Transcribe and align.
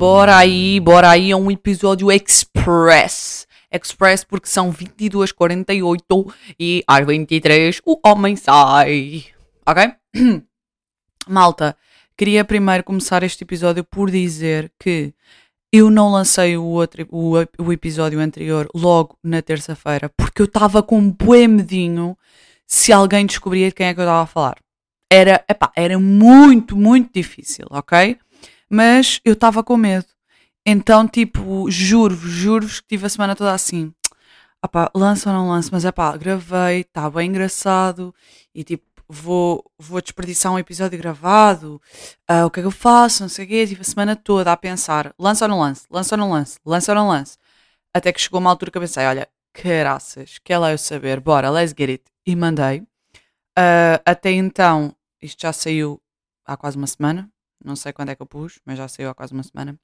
Bora 0.00 0.38
aí, 0.38 0.80
bora 0.80 1.10
aí, 1.10 1.30
é 1.30 1.36
um 1.36 1.50
episódio 1.50 2.10
express. 2.10 3.46
Express 3.70 4.24
porque 4.24 4.48
são 4.48 4.72
22h48 4.72 6.34
e 6.58 6.82
às 6.86 7.06
23 7.06 7.82
o 7.84 8.00
homem 8.02 8.34
sai. 8.34 9.26
Ok? 9.68 9.92
Malta, 11.28 11.76
queria 12.16 12.46
primeiro 12.46 12.82
começar 12.82 13.22
este 13.24 13.44
episódio 13.44 13.84
por 13.84 14.10
dizer 14.10 14.72
que 14.80 15.12
eu 15.70 15.90
não 15.90 16.10
lancei 16.10 16.56
o, 16.56 16.64
outro, 16.64 17.06
o, 17.10 17.34
o 17.58 17.70
episódio 17.70 18.20
anterior 18.20 18.70
logo 18.74 19.18
na 19.22 19.42
terça-feira 19.42 20.10
porque 20.16 20.40
eu 20.40 20.46
estava 20.46 20.82
com 20.82 20.96
um 20.96 21.10
bué 21.10 21.46
medinho 21.46 22.16
se 22.66 22.90
alguém 22.90 23.26
descobria 23.26 23.68
de 23.68 23.74
quem 23.74 23.88
é 23.88 23.92
que 23.92 24.00
eu 24.00 24.04
estava 24.04 24.22
a 24.22 24.26
falar. 24.26 24.56
Era, 25.12 25.44
epá, 25.46 25.70
era 25.76 25.98
muito, 25.98 26.74
muito 26.74 27.12
difícil, 27.12 27.66
ok? 27.68 28.18
Mas 28.70 29.20
eu 29.24 29.32
estava 29.32 29.62
com 29.64 29.76
medo. 29.76 30.06
Então, 30.64 31.08
tipo, 31.08 31.70
juro-vos, 31.70 32.30
juro-vos 32.30 32.80
que 32.80 32.88
tive 32.88 33.06
a 33.06 33.08
semana 33.08 33.34
toda 33.34 33.52
assim. 33.52 33.92
Lança 34.94 35.30
ou 35.30 35.36
não 35.36 35.48
lança, 35.48 35.70
mas 35.72 35.84
é 35.84 35.92
pá, 35.92 36.16
gravei, 36.16 36.82
está 36.82 37.08
bem 37.10 37.30
engraçado 37.30 38.14
e 38.54 38.62
tipo, 38.62 38.84
vou, 39.08 39.64
vou 39.78 40.00
desperdiçar 40.00 40.52
um 40.52 40.58
episódio 40.58 40.98
gravado, 40.98 41.80
uh, 42.30 42.44
o 42.46 42.50
que 42.50 42.60
é 42.60 42.62
que 42.62 42.66
eu 42.66 42.70
faço, 42.70 43.22
não 43.22 43.28
sei 43.28 43.44
o 43.44 43.48
quê, 43.48 43.66
tive 43.66 43.80
a 43.80 43.84
semana 43.84 44.14
toda 44.14 44.52
a 44.52 44.56
pensar, 44.56 45.14
lança 45.18 45.46
ou 45.46 45.48
não 45.48 45.60
lance, 45.60 45.86
lança 45.90 46.14
ou 46.14 46.18
não 46.18 46.30
lance, 46.30 46.58
lança 46.64 46.92
ou 46.92 46.96
não 46.96 47.08
lance. 47.08 47.38
Até 47.94 48.12
que 48.12 48.20
chegou 48.20 48.38
uma 48.38 48.50
altura 48.50 48.70
que 48.70 48.78
eu 48.78 48.82
pensei, 48.82 49.04
olha, 49.06 49.28
caraças, 49.52 50.38
quer 50.44 50.58
lá 50.58 50.70
eu 50.72 50.78
saber, 50.78 51.20
bora, 51.20 51.50
let's 51.50 51.74
get 51.76 51.90
it. 51.90 52.04
E 52.26 52.36
mandei. 52.36 52.80
Uh, 53.58 53.98
até 54.04 54.30
então, 54.30 54.94
isto 55.20 55.42
já 55.42 55.52
saiu 55.52 56.00
há 56.46 56.56
quase 56.56 56.76
uma 56.76 56.86
semana, 56.86 57.30
não 57.64 57.76
sei 57.76 57.92
quando 57.92 58.10
é 58.10 58.14
que 58.14 58.22
eu 58.22 58.26
pus, 58.26 58.60
mas 58.64 58.78
já 58.78 58.88
saiu 58.88 59.10
há 59.10 59.14
quase 59.14 59.32
uma 59.32 59.42
semana. 59.42 59.78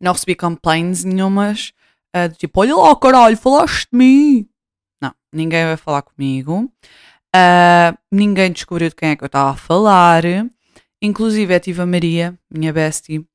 Não 0.00 0.12
recebi 0.12 0.34
complaints 0.34 1.04
nenhumas, 1.04 1.72
uh, 2.14 2.28
de 2.28 2.36
tipo, 2.36 2.60
olha 2.60 2.76
lá, 2.76 2.96
caralho, 2.96 3.36
falaste 3.36 3.88
de 3.90 3.98
mim. 3.98 4.48
Não, 5.00 5.14
ninguém 5.32 5.64
vai 5.64 5.76
falar 5.76 6.02
comigo. 6.02 6.70
Uh, 7.34 7.96
ninguém 8.10 8.50
descobriu 8.52 8.88
de 8.88 8.94
quem 8.94 9.10
é 9.10 9.16
que 9.16 9.24
eu 9.24 9.26
estava 9.26 9.50
a 9.50 9.56
falar. 9.56 10.22
Inclusive, 11.00 11.54
eu 11.54 11.60
tive 11.60 11.82
a 11.82 11.86
Maria, 11.86 12.38
minha 12.50 12.72
bestie, 12.72 13.26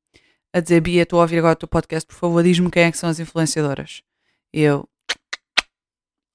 a 0.52 0.60
dizer: 0.60 0.80
Bia, 0.80 1.02
estou 1.02 1.20
a 1.20 1.22
ouvir 1.22 1.38
agora 1.38 1.54
o 1.54 1.56
teu 1.56 1.68
podcast, 1.68 2.06
por 2.06 2.16
favor, 2.16 2.42
diz-me 2.42 2.70
quem 2.70 2.84
é 2.84 2.90
que 2.90 2.98
são 2.98 3.08
as 3.08 3.20
influenciadoras. 3.20 4.02
Eu, 4.52 4.88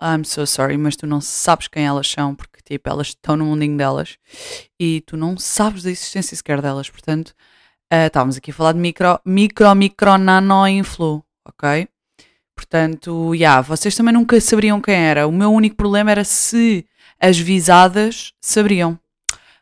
I'm 0.02 0.24
so 0.24 0.46
sorry, 0.46 0.78
mas 0.78 0.96
tu 0.96 1.08
não 1.08 1.20
sabes 1.20 1.68
quem 1.68 1.86
elas 1.86 2.08
são, 2.08 2.36
porque 2.36 2.62
tipo, 2.64 2.88
elas 2.90 3.08
estão 3.08 3.36
no 3.36 3.46
mundinho 3.46 3.78
delas 3.78 4.18
e 4.80 5.02
tu 5.02 5.18
não 5.18 5.38
sabes 5.38 5.84
da 5.84 5.90
existência 5.90 6.38
sequer 6.38 6.62
delas. 6.62 6.90
Portanto, 6.90 7.30
uh, 7.92 8.06
estávamos 8.08 8.38
aqui 8.38 8.52
a 8.52 8.54
falar 8.54 8.74
de 8.74 8.80
micro, 8.80 9.20
micro, 9.26 9.74
micro, 9.76 10.18
nano 10.18 10.68
influ, 10.68 11.24
ok? 11.46 11.88
Portanto, 12.56 13.34
já, 13.34 13.40
yeah, 13.40 13.62
vocês 13.62 13.96
também 13.96 14.14
nunca 14.14 14.40
saberiam 14.42 14.82
quem 14.82 14.96
era. 14.96 15.28
O 15.28 15.32
meu 15.32 15.52
único 15.52 15.76
problema 15.76 16.12
era 16.12 16.24
se 16.24 16.86
as 17.20 17.38
visadas 17.38 18.34
saberiam. 18.42 19.00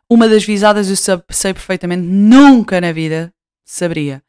Uma 0.09 0.29
das 0.29 0.43
visadas 0.43 0.89
eu 0.89 0.95
sei 0.95 1.53
perfeitamente, 1.53 2.03
nunca 2.03 2.79
na 2.79 2.91
vida 2.91 3.33
saberia. 3.65 4.23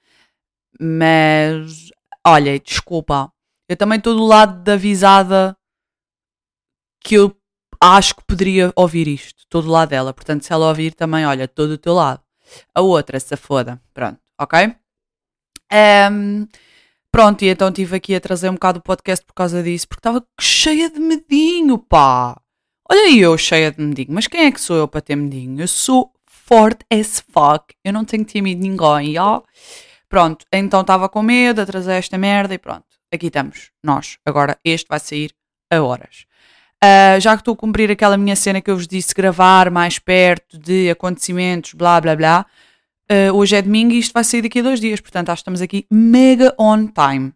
Mas, 0.81 1.91
olha, 2.27 2.59
desculpa. 2.59 3.33
Eu 3.69 3.77
também 3.77 3.99
estou 3.99 4.15
do 4.15 4.25
lado 4.25 4.63
da 4.63 4.77
visada 4.77 5.57
que 7.07 7.15
eu 7.15 7.37
acho 7.81 8.17
que 8.17 8.25
poderia 8.25 8.73
ouvir 8.75 9.07
isto. 9.07 9.39
Estou 9.39 9.63
do 9.63 9.71
lado 9.71 9.91
dela. 9.91 10.13
Portanto, 10.13 10.43
se 10.43 10.53
ela 10.53 10.67
ouvir 10.67 10.93
também, 10.93 11.25
olha, 11.25 11.45
estou 11.45 11.69
do 11.69 11.79
teu 11.79 11.95
lado. 11.95 12.21
A 12.75 12.81
outra, 12.81 13.21
se 13.21 13.37
foda. 13.37 13.81
Pronto, 13.95 14.19
ok? 14.41 14.75
Um, 16.13 16.49
pronto, 17.13 17.43
e 17.43 17.49
então 17.49 17.69
estive 17.69 17.95
aqui 17.97 18.13
a 18.13 18.21
trazer 18.21 18.51
um 18.51 18.55
bocado 18.55 18.81
o 18.81 18.83
podcast 18.83 19.25
por 19.25 19.35
causa 19.35 19.63
disso, 19.63 19.87
porque 19.87 20.01
estava 20.01 20.27
cheia 20.41 20.91
de 20.91 20.99
medinho, 20.99 21.79
pá. 21.79 22.41
Olha 22.91 23.03
aí 23.03 23.21
eu 23.21 23.39
cheia 23.39 23.71
de 23.71 23.81
medinho, 23.81 24.09
mas 24.11 24.27
quem 24.27 24.47
é 24.47 24.51
que 24.53 24.61
sou 24.61 24.77
eu 24.77 24.89
para 24.89 25.01
ter 25.01 25.17
medinho? 25.17 25.61
Eu 25.61 25.69
sou 25.69 26.13
forte 26.29 26.85
as 26.91 27.21
fuck, 27.33 27.75
eu 27.85 27.93
não 27.93 28.05
tenho 28.05 28.25
medo 28.43 28.61
de 28.61 28.69
ninguém, 28.69 29.19
ó. 29.19 29.43
Pronto, 30.09 30.45
então 30.53 30.81
estava 30.81 31.09
com 31.09 31.23
medo 31.23 31.61
de 31.61 31.67
trazer 31.67 31.95
esta 31.95 32.19
merda 32.19 32.55
e 32.55 32.59
pronto, 32.59 32.87
aqui 33.13 33.27
estamos, 33.27 33.71
nós. 33.83 34.19
Agora 34.25 34.59
este 34.65 34.87
vai 34.89 35.01
sair 35.01 35.33
a 35.71 35.83
horas. 35.83 36.27
Uh, 36.85 37.19
já 37.21 37.35
que 37.35 37.41
estou 37.41 37.55
a 37.55 37.57
cumprir 37.57 37.91
aquela 37.91 38.17
minha 38.19 38.37
cena 38.37 38.61
que 38.61 38.71
eu 38.71 38.77
vos 38.77 38.87
disse, 38.87 39.15
gravar 39.15 39.71
mais 39.71 39.99
perto 39.99 40.59
de 40.59 40.91
acontecimentos, 40.91 41.73
blá 41.73 42.01
blá 42.01 42.15
blá, 42.15 42.47
uh, 43.11 43.35
hoje 43.35 43.57
é 43.57 43.63
domingo 43.63 43.93
e 43.93 43.99
isto 43.99 44.13
vai 44.13 44.23
sair 44.23 44.43
daqui 44.43 44.61
a 44.61 44.63
dois 44.63 44.79
dias, 44.79 45.01
portanto 45.01 45.31
acho 45.31 45.39
que 45.39 45.43
estamos 45.43 45.63
aqui 45.63 45.87
mega 45.91 46.55
on 46.59 46.87
time. 46.89 47.33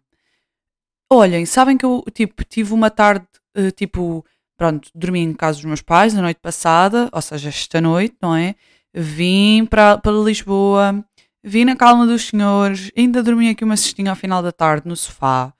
Olhem, 1.11 1.45
sabem 1.45 1.75
que 1.75 1.85
eu 1.85 2.03
tipo, 2.13 2.43
tive 2.45 2.71
uma 2.73 2.91
tarde, 2.91 3.25
uh, 3.57 3.71
tipo, 3.71 4.23
pronto, 4.55 4.89
dormi 4.93 5.21
em 5.21 5.33
casa 5.33 5.57
dos 5.57 5.65
meus 5.65 5.81
pais 5.81 6.15
a 6.15 6.21
noite 6.21 6.39
passada, 6.39 7.09
ou 7.11 7.21
seja, 7.21 7.49
esta 7.49 7.81
noite, 7.81 8.15
não 8.21 8.35
é? 8.35 8.55
Vim 8.93 9.65
para 9.65 9.99
Lisboa, 10.23 11.03
vim 11.43 11.65
na 11.65 11.75
calma 11.75 12.05
dos 12.05 12.27
senhores, 12.27 12.91
ainda 12.95 13.23
dormi 13.23 13.49
aqui 13.49 13.63
uma 13.63 13.75
cestinha 13.75 14.11
ao 14.11 14.15
final 14.15 14.43
da 14.43 14.51
tarde 14.51 14.87
no 14.87 14.95
sofá. 14.95 15.51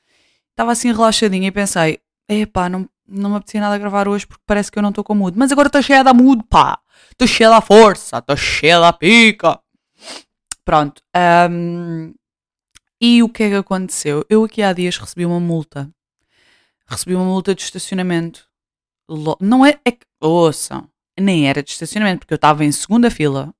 Estava 0.51 0.71
assim 0.71 0.91
relaxadinha 0.91 1.47
e 1.47 1.51
pensei, 1.51 1.99
epá, 2.29 2.69
não, 2.69 2.87
não 3.07 3.29
me 3.29 3.35
apetecia 3.37 3.61
nada 3.61 3.77
gravar 3.77 4.07
hoje 4.07 4.25
porque 4.27 4.43
parece 4.45 4.71
que 4.71 4.77
eu 4.77 4.83
não 4.83 4.89
estou 4.89 5.03
com 5.03 5.15
mood. 5.15 5.37
Mas 5.37 5.51
agora 5.51 5.67
estou 5.67 5.81
cheia 5.81 6.03
da 6.03 6.13
mood, 6.13 6.43
pá! 6.49 6.79
Estou 7.11 7.27
cheia 7.27 7.49
da 7.49 7.61
força, 7.61 8.17
estou 8.17 8.37
cheia 8.37 8.79
da 8.79 8.93
pica! 8.93 9.59
Pronto. 10.63 11.01
Um, 11.49 12.13
e 12.99 13.23
o 13.23 13.29
que 13.29 13.43
é 13.43 13.49
que 13.49 13.55
aconteceu? 13.55 14.25
Eu 14.29 14.43
aqui 14.43 14.61
há 14.61 14.73
dias 14.73 14.97
recebi 14.97 15.25
uma 15.25 15.39
multa. 15.39 15.89
Recebi 16.87 17.15
uma 17.15 17.25
multa 17.25 17.55
de 17.55 17.61
estacionamento 17.61 18.51
não 19.39 19.65
é, 19.65 19.79
é 19.83 19.91
que, 19.91 20.05
ouçam, 20.19 20.87
nem 21.19 21.47
era 21.47 21.61
de 21.61 21.71
estacionamento, 21.71 22.19
porque 22.19 22.33
eu 22.33 22.37
estava 22.37 22.63
em 22.63 22.71
segunda 22.71 23.11
fila, 23.11 23.53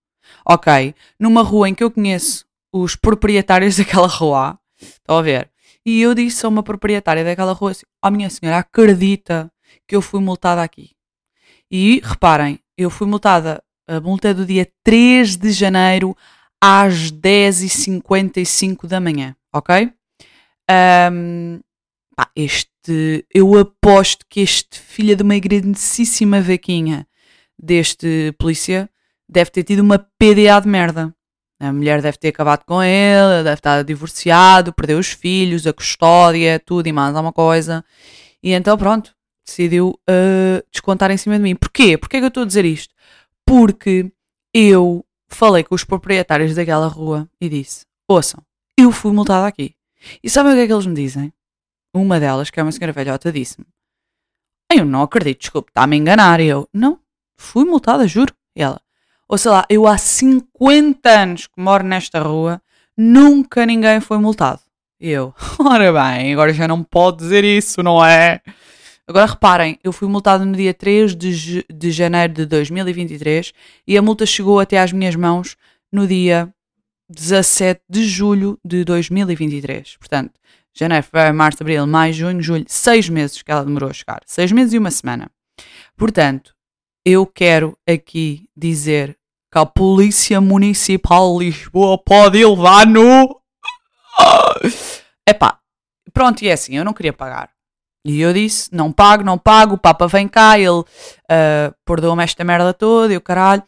ok, 0.46 0.96
numa 1.20 1.44
rua 1.44 1.70
em 1.70 1.76
que 1.76 1.84
eu 1.84 1.92
conheço 1.92 2.46
os 2.72 2.96
proprietários 2.96 3.76
daquela 3.78 4.08
rua, 4.08 4.58
estão 4.80 5.18
a 5.18 5.22
ver? 5.22 5.50
E 5.86 6.02
eu 6.02 6.14
disse 6.14 6.46
a 6.46 6.50
uma 6.50 6.64
proprietária 6.64 7.24
daquela 7.24 7.54
rua 7.54 7.72
assim: 7.72 7.86
Ó 8.04 8.08
oh, 8.08 8.12
minha 8.12 8.30
senhora, 8.30 8.60
acredita 8.60 9.52
que 9.88 9.96
eu 9.96 10.02
fui 10.02 10.20
multada 10.20 10.62
aqui. 10.62 10.92
E 11.70 12.02
reparem, 12.04 12.60
eu 12.78 12.90
fui 12.90 13.08
multada, 13.08 13.64
a 13.88 14.00
multa 14.00 14.30
é 14.30 14.34
do 14.34 14.46
dia 14.46 14.68
3 14.84 15.38
de 15.38 15.52
janeiro 15.52 16.16
às 16.62 17.12
10h55 17.12 18.88
da 18.88 19.00
manhã, 19.00 19.36
ok? 19.54 19.92
Um, 21.12 21.60
pá, 22.16 22.30
este. 22.36 23.26
Eu 23.34 23.58
aposto 23.58 24.26
que 24.30 24.42
este 24.42 24.80
filho 24.80 25.16
de 25.16 25.24
uma 25.24 25.38
grandíssima 25.40 26.42
vaquinha 26.42 27.08
deste 27.58 28.34
polícia 28.40 28.90
deve 29.30 29.52
ter 29.52 29.64
tido 29.64 29.80
uma 29.80 30.00
PDA 30.00 30.60
de 30.62 30.68
merda. 30.68 31.16
A 31.62 31.72
mulher 31.72 32.02
deve 32.02 32.18
ter 32.18 32.30
acabado 32.30 32.66
com 32.66 32.82
ele, 32.82 33.44
deve 33.44 33.54
estar 33.54 33.84
divorciado, 33.84 34.74
perdeu 34.74 34.98
os 34.98 35.12
filhos, 35.12 35.68
a 35.68 35.72
custódia, 35.72 36.60
tudo 36.60 36.88
e 36.88 36.92
mais 36.92 37.16
alguma 37.16 37.32
coisa. 37.32 37.86
E 38.42 38.52
então, 38.52 38.76
pronto, 38.76 39.16
decidiu 39.46 39.90
uh, 40.10 40.66
descontar 40.72 41.12
em 41.12 41.18
cima 41.18 41.38
de 41.38 41.44
mim. 41.44 41.56
Porquê? 41.56 42.00
Porquê 42.00 42.18
é 42.18 42.20
que 42.20 42.26
eu 42.26 42.30
estou 42.30 42.42
a 42.42 42.48
dizer 42.48 42.66
isto? 42.66 42.96
Porque 43.46 44.12
eu 44.52 45.06
falei 45.30 45.64
com 45.64 45.76
os 45.76 45.84
proprietários 45.84 46.56
daquela 46.56 46.88
rua 46.88 47.30
e 47.40 47.48
disse: 47.48 47.86
Ouçam, 48.10 48.42
eu 48.76 48.92
fui 48.92 49.12
multada 49.12 49.46
aqui. 49.46 49.76
E 50.24 50.32
sabem 50.32 50.54
o 50.54 50.56
que 50.56 50.62
é 50.62 50.66
que 50.66 50.74
eles 50.74 50.88
me 50.88 50.96
dizem? 50.96 51.32
uma 51.94 52.20
delas, 52.20 52.50
que 52.50 52.60
é 52.60 52.64
uma 52.64 52.72
senhora 52.72 52.92
velhota, 52.92 53.32
disse-me: 53.32 53.68
Eu 54.74 54.84
não 54.84 55.04
acredito, 55.04 55.42
desculpe, 55.42 55.70
está-me 55.70 55.96
a 55.96 56.00
enganar. 56.00 56.40
E 56.40 56.48
eu: 56.48 56.68
Não, 56.74 57.00
fui 57.38 57.66
multada, 57.66 58.08
juro. 58.08 58.34
E 58.56 58.64
ela: 58.64 58.82
Ou 59.32 59.38
sei 59.38 59.50
lá, 59.50 59.66
eu 59.70 59.88
há 59.88 59.98
50 59.98 61.10
anos 61.10 61.48
que 61.48 61.54
moro 61.56 61.86
nesta 61.86 62.20
rua, 62.20 62.62
nunca 62.98 63.66
ninguém 63.66 64.02
foi 64.02 64.18
multado. 64.18 64.60
E 65.00 65.10
eu: 65.10 65.34
Ora 65.58 65.94
bem, 65.94 66.34
agora 66.34 66.52
já 66.52 66.68
não 66.68 66.84
pode 66.84 67.20
dizer 67.20 67.46
isso, 67.46 67.82
não 67.82 68.06
é? 68.06 68.42
Agora 69.08 69.28
reparem, 69.28 69.80
eu 69.86 69.94
fui 69.94 70.10
multado 70.10 70.44
no 70.46 70.54
dia 70.54 70.74
3 70.74 71.16
de, 71.16 71.66
de 71.74 71.92
janeiro 71.92 72.34
de 72.34 72.46
2023 72.46 73.54
e 73.88 73.98
a 73.98 74.02
multa 74.02 74.26
chegou 74.26 74.60
até 74.60 74.78
às 74.78 74.92
minhas 74.92 75.16
mãos 75.16 75.56
no 75.90 76.06
dia 76.06 76.54
17 77.10 77.82
de 77.90 78.04
julho 78.04 78.60
de 78.66 78.84
2023. 78.84 79.96
Portanto, 79.96 80.34
janeiro, 80.74 81.06
fevereiro, 81.06 81.38
março, 81.38 81.64
abril, 81.64 81.88
maio, 81.88 82.14
junho, 82.14 82.42
julho, 82.42 82.66
seis 82.68 83.08
meses 83.08 83.42
que 83.42 83.50
ela 83.50 83.64
demorou 83.64 83.90
a 83.90 83.94
chegar. 83.94 84.20
Seis 84.26 84.52
meses 84.52 84.74
e 84.74 84.78
uma 84.78 84.92
semana. 84.92 85.32
Portanto, 85.96 86.54
eu 87.06 87.26
quero 87.26 87.78
aqui 87.88 88.50
dizer 88.56 89.18
que 89.52 89.60
a 89.60 89.66
Polícia 89.66 90.40
Municipal 90.40 91.38
de 91.38 91.46
Lisboa 91.46 91.98
pode 91.98 92.44
levar 92.44 92.88
no. 92.88 93.42
Epá, 95.28 95.60
pronto, 96.14 96.42
e 96.42 96.48
é 96.48 96.54
assim, 96.54 96.78
eu 96.78 96.86
não 96.86 96.94
queria 96.94 97.12
pagar. 97.12 97.50
E 98.06 98.22
eu 98.22 98.34
disse: 98.34 98.70
não 98.74 98.92
pago, 98.92 99.24
não 99.24 99.38
pago, 99.38 99.76
o 99.76 99.78
Papa 99.78 100.08
vem 100.08 100.28
cá, 100.28 100.58
ele 100.58 100.70
uh, 100.70 100.86
perdoa-me 101.86 102.24
esta 102.24 102.44
merda 102.44 102.74
toda, 102.74 103.14
e 103.14 103.18
o 103.18 103.22
caralho. 103.22 103.64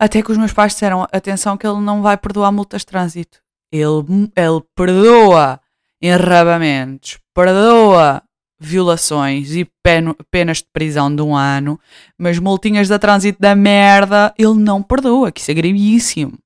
Até 0.00 0.22
que 0.22 0.30
os 0.30 0.38
meus 0.38 0.52
pais 0.52 0.72
disseram: 0.72 1.06
atenção, 1.12 1.56
que 1.56 1.66
ele 1.66 1.80
não 1.80 2.00
vai 2.00 2.16
perdoar 2.16 2.52
multas 2.52 2.82
de 2.82 2.86
trânsito. 2.86 3.40
Ele, 3.72 4.30
ele 4.34 4.62
perdoa 4.74 5.60
enrabamentos, 6.00 7.18
perdoa 7.34 8.22
violações 8.58 9.54
e 9.54 9.64
pen, 9.82 10.14
penas 10.30 10.58
de 10.58 10.66
prisão 10.72 11.14
de 11.14 11.22
um 11.22 11.34
ano, 11.34 11.78
mas 12.16 12.38
multinhas 12.38 12.88
da 12.88 12.98
trânsito 12.98 13.40
da 13.40 13.54
merda 13.54 14.34
ele 14.36 14.54
não 14.54 14.82
perdoa, 14.82 15.30
que 15.30 15.40
isso 15.40 15.50
é 15.50 15.54
gravíssimo. 15.54 16.38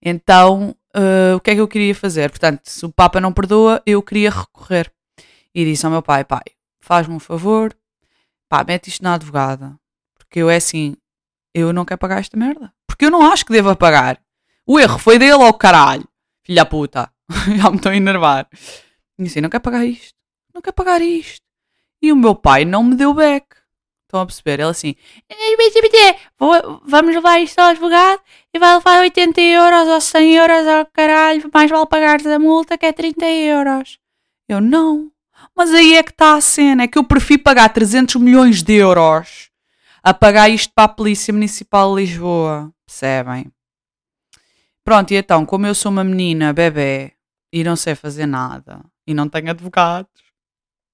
Então, 0.00 0.74
uh, 0.96 1.36
o 1.36 1.40
que 1.40 1.50
é 1.50 1.54
que 1.54 1.60
eu 1.60 1.68
queria 1.68 1.94
fazer? 1.94 2.30
Portanto, 2.30 2.62
se 2.64 2.84
o 2.86 2.92
Papa 2.92 3.20
não 3.20 3.32
perdoa, 3.32 3.82
eu 3.84 4.02
queria 4.02 4.30
recorrer. 4.30 4.92
E 5.54 5.64
disse 5.64 5.84
ao 5.84 5.92
meu 5.92 6.02
pai: 6.02 6.24
pai, 6.24 6.44
faz-me 6.80 7.14
um 7.14 7.18
favor, 7.18 7.76
pá, 8.48 8.64
mete 8.64 8.88
isto 8.88 9.02
na 9.02 9.14
advogada. 9.14 9.74
Porque 10.16 10.38
eu 10.40 10.48
é 10.48 10.56
assim, 10.56 10.96
eu 11.52 11.72
não 11.72 11.84
quero 11.84 11.98
pagar 11.98 12.20
esta 12.20 12.36
merda. 12.36 12.72
Porque 12.86 13.04
eu 13.04 13.10
não 13.10 13.30
acho 13.32 13.44
que 13.44 13.52
deva 13.52 13.74
pagar. 13.74 14.20
O 14.66 14.78
erro 14.78 14.98
foi 14.98 15.18
dele 15.18 15.42
ao 15.42 15.54
caralho. 15.54 16.06
Filha 16.44 16.64
puta. 16.64 17.10
Já 17.56 17.70
me 17.70 17.76
estou 17.76 17.90
a 17.90 17.96
enervar. 17.96 18.48
E 19.18 19.24
assim, 19.24 19.40
não 19.40 19.50
quero 19.50 19.62
pagar 19.62 19.84
isto. 19.84 20.17
Não 20.58 20.62
quero 20.62 20.74
pagar 20.74 21.00
isto. 21.00 21.40
E 22.02 22.10
o 22.10 22.16
meu 22.16 22.34
pai 22.34 22.64
não 22.64 22.82
me 22.82 22.96
deu 22.96 23.14
back. 23.14 23.46
Estão 24.02 24.20
a 24.20 24.26
perceber? 24.26 24.58
Ele 24.58 24.70
assim, 24.70 24.96
vamos 26.84 27.14
levar 27.14 27.38
isto 27.38 27.60
ao 27.60 27.68
advogado 27.68 28.20
e 28.52 28.58
vai 28.58 28.74
levar 28.74 28.98
80 29.02 29.40
euros 29.40 29.86
ou 29.86 30.00
100 30.00 30.34
euros 30.34 30.66
ao 30.66 30.86
caralho, 30.86 31.48
mais 31.54 31.70
vale 31.70 31.86
pagar 31.86 32.26
a 32.26 32.38
multa 32.40 32.76
que 32.76 32.86
é 32.86 32.92
30 32.92 33.24
euros. 33.24 34.00
Eu 34.48 34.60
não. 34.60 35.12
Mas 35.54 35.72
aí 35.72 35.94
é 35.94 36.02
que 36.02 36.10
está 36.10 36.34
a 36.34 36.40
cena, 36.40 36.82
é 36.82 36.88
que 36.88 36.98
eu 36.98 37.04
prefiro 37.04 37.44
pagar 37.44 37.68
300 37.68 38.16
milhões 38.16 38.60
de 38.60 38.74
euros 38.74 39.50
a 40.02 40.12
pagar 40.12 40.48
isto 40.48 40.72
para 40.74 40.86
a 40.86 40.88
Polícia 40.88 41.32
Municipal 41.32 41.94
de 41.94 42.00
Lisboa. 42.00 42.72
Percebem? 42.84 43.46
Pronto, 44.82 45.12
e 45.12 45.16
então, 45.16 45.46
como 45.46 45.68
eu 45.68 45.74
sou 45.74 45.92
uma 45.92 46.02
menina, 46.02 46.52
bebê, 46.52 47.12
e 47.52 47.62
não 47.62 47.76
sei 47.76 47.94
fazer 47.94 48.26
nada, 48.26 48.84
e 49.06 49.14
não 49.14 49.28
tenho 49.28 49.50
advogados, 49.50 50.27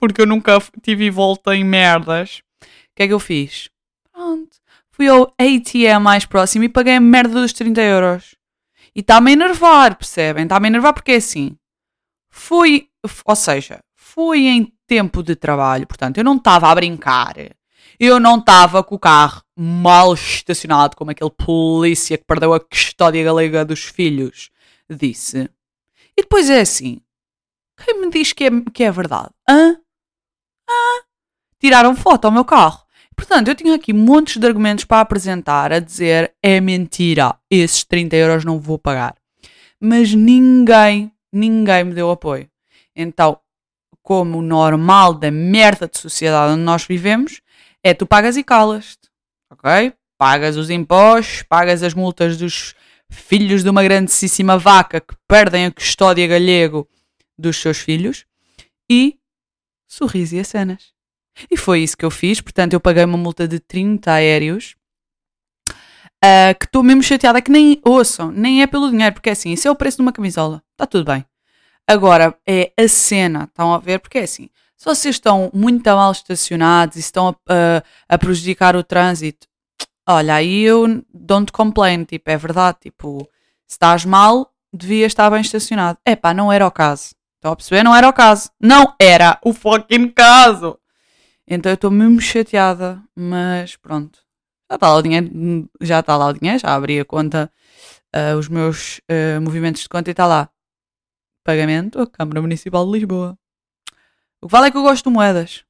porque 0.09 0.23
eu 0.23 0.27
nunca 0.27 0.59
tive 0.83 1.11
volta 1.11 1.55
em 1.55 1.65
merdas, 1.65 2.43
o 2.63 2.67
que 2.97 3.03
é 3.03 3.07
que 3.07 3.13
eu 3.13 3.21
fiz? 3.21 3.71
Pronto, 4.13 4.57
fui 4.91 5.09
ao 5.09 5.35
ATM 5.39 6.03
mais 6.03 6.25
próximo 6.25 6.65
e 6.65 6.69
paguei 6.69 6.97
a 6.97 7.01
merda 7.01 7.41
dos 7.41 7.53
30 7.53 7.81
euros. 7.81 8.35
E 8.95 9.01
está-me 9.01 9.31
a 9.31 9.33
enervar, 9.33 9.97
percebem? 9.97 10.45
Está-me 10.45 10.67
a 10.67 10.71
enervar 10.71 10.95
porque 10.95 11.13
é 11.13 11.17
assim. 11.17 11.57
Fui, 12.31 12.89
ou 13.25 13.37
seja, 13.37 13.81
fui 13.97 14.47
em 14.47 14.73
tempo 14.87 15.23
de 15.23 15.35
trabalho, 15.35 15.87
portanto, 15.87 16.19
eu 16.19 16.25
não 16.25 16.37
estava 16.37 16.69
a 16.69 16.75
brincar 16.75 17.35
eu 17.99 18.19
não 18.19 18.39
estava 18.39 18.83
com 18.83 18.97
o 18.97 18.99
carro 18.99 19.43
mal 19.57 20.15
estacionado, 20.15 20.97
como 20.97 21.11
aquele 21.11 21.31
polícia 21.31 22.19
que 22.19 22.25
perdeu 22.25 22.53
a 22.53 22.61
custódia 22.61 23.23
galega 23.23 23.65
dos 23.65 23.85
filhos 23.85 24.51
disse. 24.91 25.49
E 26.17 26.23
depois 26.23 26.51
é 26.51 26.61
assim: 26.61 27.01
quem 27.83 28.01
me 28.01 28.11
diz 28.11 28.33
que 28.33 28.45
é, 28.45 28.51
que 28.73 28.85
é 28.85 28.91
verdade? 28.91 29.31
Hã? 29.49 29.81
Hã? 30.69 31.05
Tiraram 31.59 31.95
foto 31.95 32.27
ao 32.27 32.33
meu 32.33 32.45
carro. 32.45 32.85
Portanto, 33.17 33.49
eu 33.49 33.55
tinha 33.55 33.75
aqui 33.75 33.93
montes 33.93 34.37
de 34.37 34.47
argumentos 34.47 34.85
para 34.85 35.01
apresentar 35.01 35.73
a 35.73 35.79
dizer 35.79 36.33
é 36.43 36.61
mentira, 36.61 37.37
esses 37.51 37.85
30 37.85 38.17
euros 38.17 38.45
não 38.45 38.59
vou 38.59 38.79
pagar. 38.79 39.15
Mas 39.81 40.13
ninguém, 40.13 41.13
ninguém 41.33 41.85
me 41.85 41.95
deu 41.95 42.11
apoio. 42.11 42.49
Então, 42.97 43.39
como 44.03 44.43
normal 44.43 45.15
da 45.15 45.31
merda 45.31 45.89
de 45.89 45.99
sociedade 45.99 46.53
onde 46.53 46.63
nós 46.63 46.85
vivemos, 46.85 47.41
é 47.83 47.95
tu 47.95 48.07
pagas 48.07 48.37
e 48.37 48.43
calas-te, 48.43 49.09
ok? 49.51 49.93
Pagas 50.19 50.57
os 50.57 50.71
impostos, 50.71 51.43
pagas 51.43 51.83
as 51.83 51.95
multas 51.95 52.37
dos 52.37 52.75
filhos 53.11 53.63
de 53.63 53.71
uma 53.71 53.83
grandíssima 53.83 54.59
vaca 54.59 55.01
que 55.01 55.15
perdem 55.29 55.67
a 55.67 55.71
custódia 55.71 56.27
galego 56.27 56.89
dos 57.39 57.57
seus 57.57 57.79
filhos 57.79 58.27
e 58.91 59.19
sorriso 59.95 60.37
e 60.37 60.45
cenas. 60.45 60.93
E 61.51 61.57
foi 61.57 61.81
isso 61.81 61.97
que 61.97 62.05
eu 62.05 62.11
fiz, 62.11 62.41
portanto 62.41 62.73
eu 62.73 62.81
paguei 62.81 63.05
uma 63.05 63.19
multa 63.19 63.49
de 63.49 63.59
30 63.59 64.13
aéreos 64.13 64.77
uh, 66.25 66.59
que 66.59 66.67
estou 66.67 66.83
mesmo 66.83 67.03
chateada, 67.03 67.43
que 67.43 67.51
nem 67.51 67.81
ouçam, 67.85 68.31
nem 68.31 68.63
é 68.63 68.67
pelo 68.67 68.91
dinheiro, 68.91 69.15
porque 69.15 69.29
é 69.29 69.33
assim, 69.33 69.53
isso 69.53 69.67
é 69.67 69.71
o 69.71 69.77
preço 69.77 69.97
de 69.97 70.03
uma 70.03 70.13
camisola, 70.13 70.63
está 70.73 70.87
tudo 70.87 71.05
bem. 71.05 71.25
Agora 71.87 72.37
é 72.47 72.73
a 72.79 72.89
cena, 72.89 73.45
estão 73.45 73.75
a 73.75 73.79
ver? 73.79 73.99
Porque 73.99 74.19
é 74.19 74.23
assim, 74.23 74.49
se 74.77 74.85
vocês 74.85 75.17
estão 75.17 75.51
muito 75.53 75.85
mal 75.85 76.13
estacionados 76.13 76.97
e 76.97 77.01
estão 77.01 77.29
a, 77.29 77.79
a, 78.09 78.15
a 78.15 78.19
prejudicar 78.19 78.77
o 78.77 78.85
trânsito, 78.85 79.47
olha, 80.09 80.35
aí 80.35 80.63
eu 80.63 81.05
don't 81.13 81.53
complain, 81.53 82.05
tipo, 82.05 82.31
é 82.31 82.37
verdade, 82.37 82.79
tipo, 82.81 83.29
se 83.67 83.75
estás 83.75 84.05
mal, 84.05 84.51
devia 84.73 85.07
estar 85.07 85.29
bem 85.31 85.41
estacionado. 85.41 85.99
É 86.05 86.17
pá, 86.17 86.33
não 86.33 86.53
era 86.53 86.67
o 86.67 86.71
caso. 86.71 87.15
Estão 87.45 87.53
a 87.53 87.57
perceber? 87.57 87.83
Não 87.83 87.95
era 87.95 88.09
o 88.09 88.13
caso. 88.15 88.51
Não 88.59 88.97
era 88.99 89.39
o 89.45 89.53
fucking 89.53 90.09
caso. 90.13 90.79
Então 91.47 91.71
eu 91.71 91.75
estou 91.75 91.91
mesmo 91.91 92.19
chateada, 92.19 93.03
mas 93.15 93.77
pronto. 93.77 94.19
Já 94.71 94.77
está 94.77 94.89
lá 94.89 94.95
o 94.95 95.03
dinheiro, 95.03 95.71
já 95.79 96.01
está 96.01 96.17
lá 96.17 96.29
o 96.29 96.33
dinheiro, 96.33 96.59
já 96.59 96.75
abri 96.75 96.99
a 96.99 97.05
conta, 97.05 97.53
uh, 98.17 98.39
os 98.39 98.49
meus 98.49 98.97
uh, 99.11 99.43
movimentos 99.43 99.83
de 99.83 99.91
conta 99.91 100.09
e 100.09 100.13
está 100.13 100.25
lá. 100.27 100.49
Pagamento 101.45 102.01
à 102.01 102.07
Câmara 102.07 102.41
Municipal 102.41 102.87
de 102.87 102.93
Lisboa. 102.93 103.39
O 104.41 104.49
que 104.49 104.53
vale 104.53 104.69
é 104.69 104.71
que 104.71 104.79
eu 104.79 104.83
gosto 104.83 105.05
de 105.05 105.15
moedas. 105.15 105.67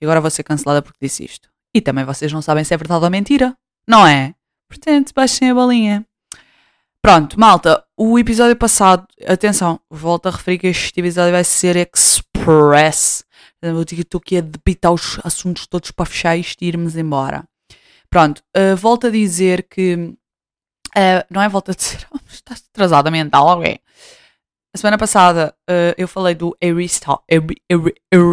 E 0.00 0.04
agora 0.04 0.20
vou 0.20 0.30
ser 0.30 0.44
cancelada 0.44 0.80
porque 0.80 1.04
disse 1.04 1.24
isto. 1.24 1.50
E 1.74 1.80
também 1.80 2.04
vocês 2.04 2.32
não 2.32 2.40
sabem 2.40 2.62
se 2.62 2.72
é 2.72 2.76
verdade 2.76 3.02
ou 3.02 3.10
mentira. 3.10 3.58
Não 3.84 4.06
é? 4.06 4.32
Portanto, 4.68 5.12
baixem 5.12 5.50
a 5.50 5.54
bolinha. 5.54 6.06
Pronto, 7.06 7.38
malta. 7.38 7.84
O 7.96 8.18
episódio 8.18 8.56
passado, 8.56 9.06
atenção, 9.28 9.78
volto 9.88 10.26
a 10.26 10.32
referir 10.32 10.58
que 10.58 10.66
este 10.66 10.98
episódio 10.98 11.30
vai 11.30 11.44
ser 11.44 11.76
express. 11.76 13.24
Eu 13.62 13.80
estou 13.80 14.18
aqui 14.18 14.38
a 14.38 14.40
debitar 14.40 14.92
os 14.92 15.20
assuntos 15.22 15.68
todos 15.68 15.92
para 15.92 16.04
fechar 16.04 16.36
isto 16.36 16.60
e 16.62 16.66
irmos 16.66 16.96
embora. 16.96 17.44
Pronto, 18.10 18.42
uh, 18.56 18.76
volto 18.76 19.06
a 19.06 19.10
dizer 19.10 19.68
que. 19.70 19.94
Uh, 20.96 21.22
não 21.30 21.40
é 21.40 21.48
volta 21.48 21.70
a 21.70 21.76
dizer. 21.76 22.04
Estás 22.28 22.64
atrasada 22.74 23.08
mental, 23.08 23.48
alguém. 23.48 23.78
A 24.74 24.76
semana 24.76 24.98
passada 24.98 25.54
uh, 25.70 25.94
eu 25.96 26.08
falei 26.08 26.34
do 26.34 26.56
Harry 26.60 26.86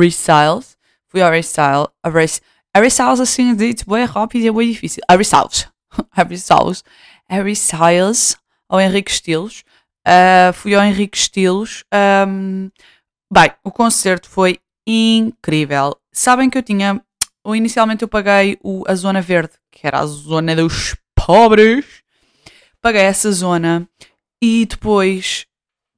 Styles. 0.08 0.78
Fui 1.10 1.22
ao 1.22 1.30
Harry 1.30 1.42
Styles. 1.42 2.42
Harry 2.76 2.88
Styles 2.88 3.20
assim 3.20 3.56
dito 3.56 3.88
bem 3.88 4.06
rápido 4.06 4.42
e 4.42 4.48
é 4.48 4.52
bem 4.52 4.72
difícil. 4.72 5.04
Harry 5.08 5.22
Styles. 5.22 5.68
Harry 6.14 6.34
Styles. 6.42 6.84
Harry 7.30 7.52
Styles. 7.52 8.42
Ao 8.74 8.82
Henrique 8.82 9.12
Estilos. 9.12 9.64
Uh, 10.04 10.52
fui 10.52 10.74
ao 10.74 10.84
Henrique 10.84 11.16
Estilos. 11.16 11.84
Um, 12.28 12.72
bem, 13.32 13.52
o 13.64 13.72
concerto 13.72 14.28
foi 14.28 14.60
incrível. 14.88 15.96
Sabem 16.12 16.50
que 16.50 16.58
eu 16.58 16.64
tinha. 16.64 17.00
Inicialmente 17.46 18.02
eu 18.02 18.08
paguei 18.08 18.58
o, 18.64 18.84
a 18.88 18.96
zona 18.96 19.22
verde, 19.22 19.54
que 19.72 19.86
era 19.86 20.00
a 20.00 20.08
zona 20.08 20.56
dos 20.56 20.96
pobres. 21.16 21.86
Paguei 22.82 23.02
essa 23.02 23.32
zona 23.32 23.88
e 24.42 24.66
depois 24.66 25.46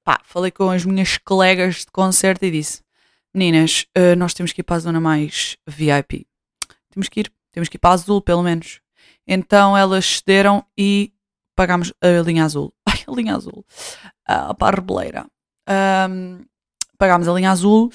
pá, 0.04 0.20
falei 0.26 0.52
com 0.52 0.70
as 0.70 0.84
minhas 0.84 1.18
colegas 1.18 1.78
de 1.78 1.92
concerto 1.94 2.44
e 2.44 2.52
disse: 2.52 2.82
Meninas, 3.34 3.86
uh, 3.98 4.18
nós 4.18 4.34
temos 4.34 4.52
que 4.52 4.60
ir 4.60 4.64
para 4.66 4.76
a 4.76 4.80
zona 4.80 5.00
mais 5.00 5.56
VIP. 5.66 6.28
Temos 6.92 7.08
que 7.08 7.22
ir, 7.22 7.32
temos 7.54 7.70
que 7.70 7.78
ir 7.78 7.80
para 7.80 7.92
a 7.92 7.94
azul, 7.94 8.22
pelo 8.22 8.44
menos. 8.44 8.82
Então 9.26 9.78
elas 9.78 10.18
cederam 10.18 10.66
e 10.78 11.14
pagámos 11.56 11.94
a 12.02 12.22
linha 12.22 12.46
azul. 12.46 12.74
Ai, 12.86 13.00
a 13.08 13.12
linha 13.12 13.36
azul. 13.36 13.66
Uh, 14.30 14.54
para 14.56 14.78
a 14.78 14.80
rebeleira. 14.80 15.26
Um, 16.10 16.46
pagámos 16.98 17.28
a 17.28 17.34
linha 17.34 17.52
azul 17.52 17.92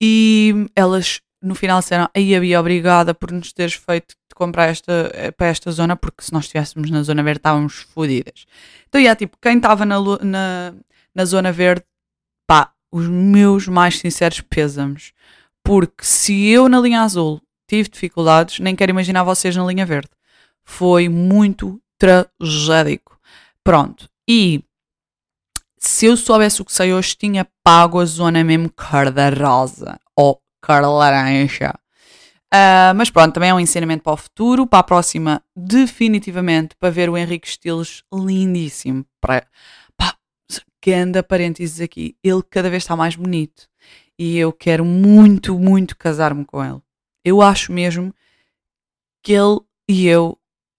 e 0.00 0.66
elas 0.74 1.20
no 1.42 1.54
final 1.54 1.80
disseram: 1.80 2.08
Aí 2.14 2.34
havia 2.34 2.60
obrigada 2.60 3.14
por 3.14 3.32
nos 3.32 3.52
teres 3.52 3.74
feito 3.74 4.14
de 4.28 4.34
comprar 4.34 4.68
esta, 4.68 5.10
eh, 5.14 5.30
para 5.30 5.48
esta 5.48 5.70
zona, 5.70 5.96
porque 5.96 6.22
se 6.22 6.32
nós 6.32 6.44
estivéssemos 6.44 6.90
na 6.90 7.02
zona 7.02 7.22
verde 7.22 7.38
estávamos 7.38 7.74
fodidas. 7.94 8.46
Então, 8.88 9.00
yeah, 9.00 9.16
tipo, 9.16 9.36
quem 9.40 9.56
estava 9.56 9.84
na, 9.84 9.96
na, 10.22 10.74
na 11.14 11.24
zona 11.24 11.52
verde, 11.52 11.84
pá, 12.46 12.72
os 12.92 13.08
meus 13.08 13.68
mais 13.68 13.98
sinceros 13.98 14.40
pêsames. 14.40 15.12
Porque 15.62 16.04
se 16.04 16.48
eu 16.48 16.68
na 16.68 16.80
linha 16.80 17.02
azul 17.02 17.42
tive 17.68 17.88
dificuldades, 17.88 18.58
nem 18.60 18.74
quero 18.74 18.90
imaginar 18.90 19.22
vocês 19.24 19.54
na 19.54 19.64
linha 19.64 19.84
verde. 19.84 20.10
Foi 20.64 21.08
muito 21.08 21.80
tragédico. 21.98 23.18
Pronto. 23.62 24.08
E 24.28 24.62
se 25.78 26.06
eu 26.06 26.16
soubesse 26.16 26.62
o 26.62 26.64
que 26.64 26.72
sei 26.72 26.92
hoje, 26.92 27.16
tinha 27.16 27.46
pago 27.62 28.00
a 28.00 28.04
zona 28.04 28.42
mesmo 28.44 28.70
cor 28.70 29.10
da 29.10 29.28
rosa 29.28 29.98
ou 30.16 30.40
cor 30.64 30.82
laranja. 30.82 31.74
Uh, 32.52 32.94
mas 32.96 33.10
pronto, 33.10 33.34
também 33.34 33.50
é 33.50 33.54
um 33.54 33.60
ensinamento 33.60 34.02
para 34.02 34.12
o 34.12 34.16
futuro. 34.16 34.66
Para 34.66 34.78
a 34.78 34.82
próxima, 34.82 35.42
definitivamente, 35.54 36.74
para 36.76 36.90
ver 36.90 37.10
o 37.10 37.16
Henrique 37.16 37.46
Estilos 37.46 38.02
lindíssimo. 38.12 39.04
Para, 39.20 39.46
ganda 40.84 41.22
parênteses 41.22 41.80
aqui, 41.80 42.16
ele 42.22 42.42
cada 42.42 42.70
vez 42.70 42.82
está 42.82 42.96
mais 42.96 43.16
bonito 43.16 43.68
e 44.18 44.36
eu 44.38 44.52
quero 44.52 44.84
muito, 44.84 45.58
muito 45.58 45.96
casar-me 45.96 46.44
com 46.44 46.64
ele. 46.64 46.80
Eu 47.24 47.42
acho 47.42 47.72
mesmo 47.72 48.14
que 49.22 49.32
ele 49.32 49.60
e 49.88 50.06
eu 50.06 50.38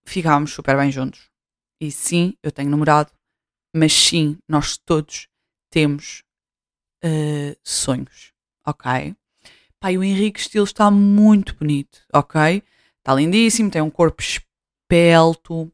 ficámos 0.10 0.52
super 0.54 0.76
bem 0.76 0.92
juntos. 0.92 1.30
E 1.80 1.92
sim, 1.92 2.34
eu 2.44 2.52
tenho 2.52 2.70
namorado, 2.70 3.12
mas 3.74 3.94
sim, 3.94 4.38
nós 4.48 4.78
todos 4.78 5.28
temos 5.72 6.24
uh, 7.04 7.56
sonhos, 7.64 8.34
ok? 8.66 9.16
Pai, 9.80 9.98
o 9.98 10.04
Henrique 10.04 10.40
Estilo 10.40 10.66
está 10.66 10.92
muito 10.92 11.56
bonito, 11.56 12.02
ok? 12.14 12.62
Está 12.98 13.16
lindíssimo, 13.16 13.72
tem 13.72 13.82
um 13.82 13.90
corpo 13.90 14.22
espelto, 14.22 15.72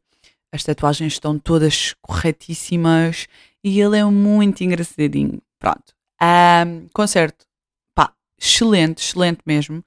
as 0.52 0.62
tatuagens 0.62 1.14
estão 1.14 1.38
todas 1.38 1.94
corretíssimas 2.00 3.26
e 3.64 3.80
ele 3.80 3.98
é 3.98 4.04
muito 4.04 4.62
engraçadinho. 4.62 5.42
Pronto. 5.58 5.94
Um, 6.22 6.88
concerto, 6.94 7.44
pá, 7.94 8.14
excelente, 8.38 9.02
excelente 9.02 9.40
mesmo. 9.44 9.84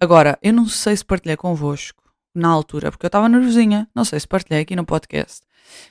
Agora, 0.00 0.38
eu 0.42 0.52
não 0.52 0.68
sei 0.68 0.96
se 0.96 1.04
partilhei 1.04 1.36
convosco 1.36 2.05
na 2.36 2.48
altura, 2.48 2.90
porque 2.90 3.06
eu 3.06 3.08
estava 3.08 3.28
nervosinha, 3.28 3.88
não 3.94 4.04
sei 4.04 4.20
se 4.20 4.28
partilhei 4.28 4.62
aqui 4.62 4.76
no 4.76 4.84
podcast, 4.84 5.40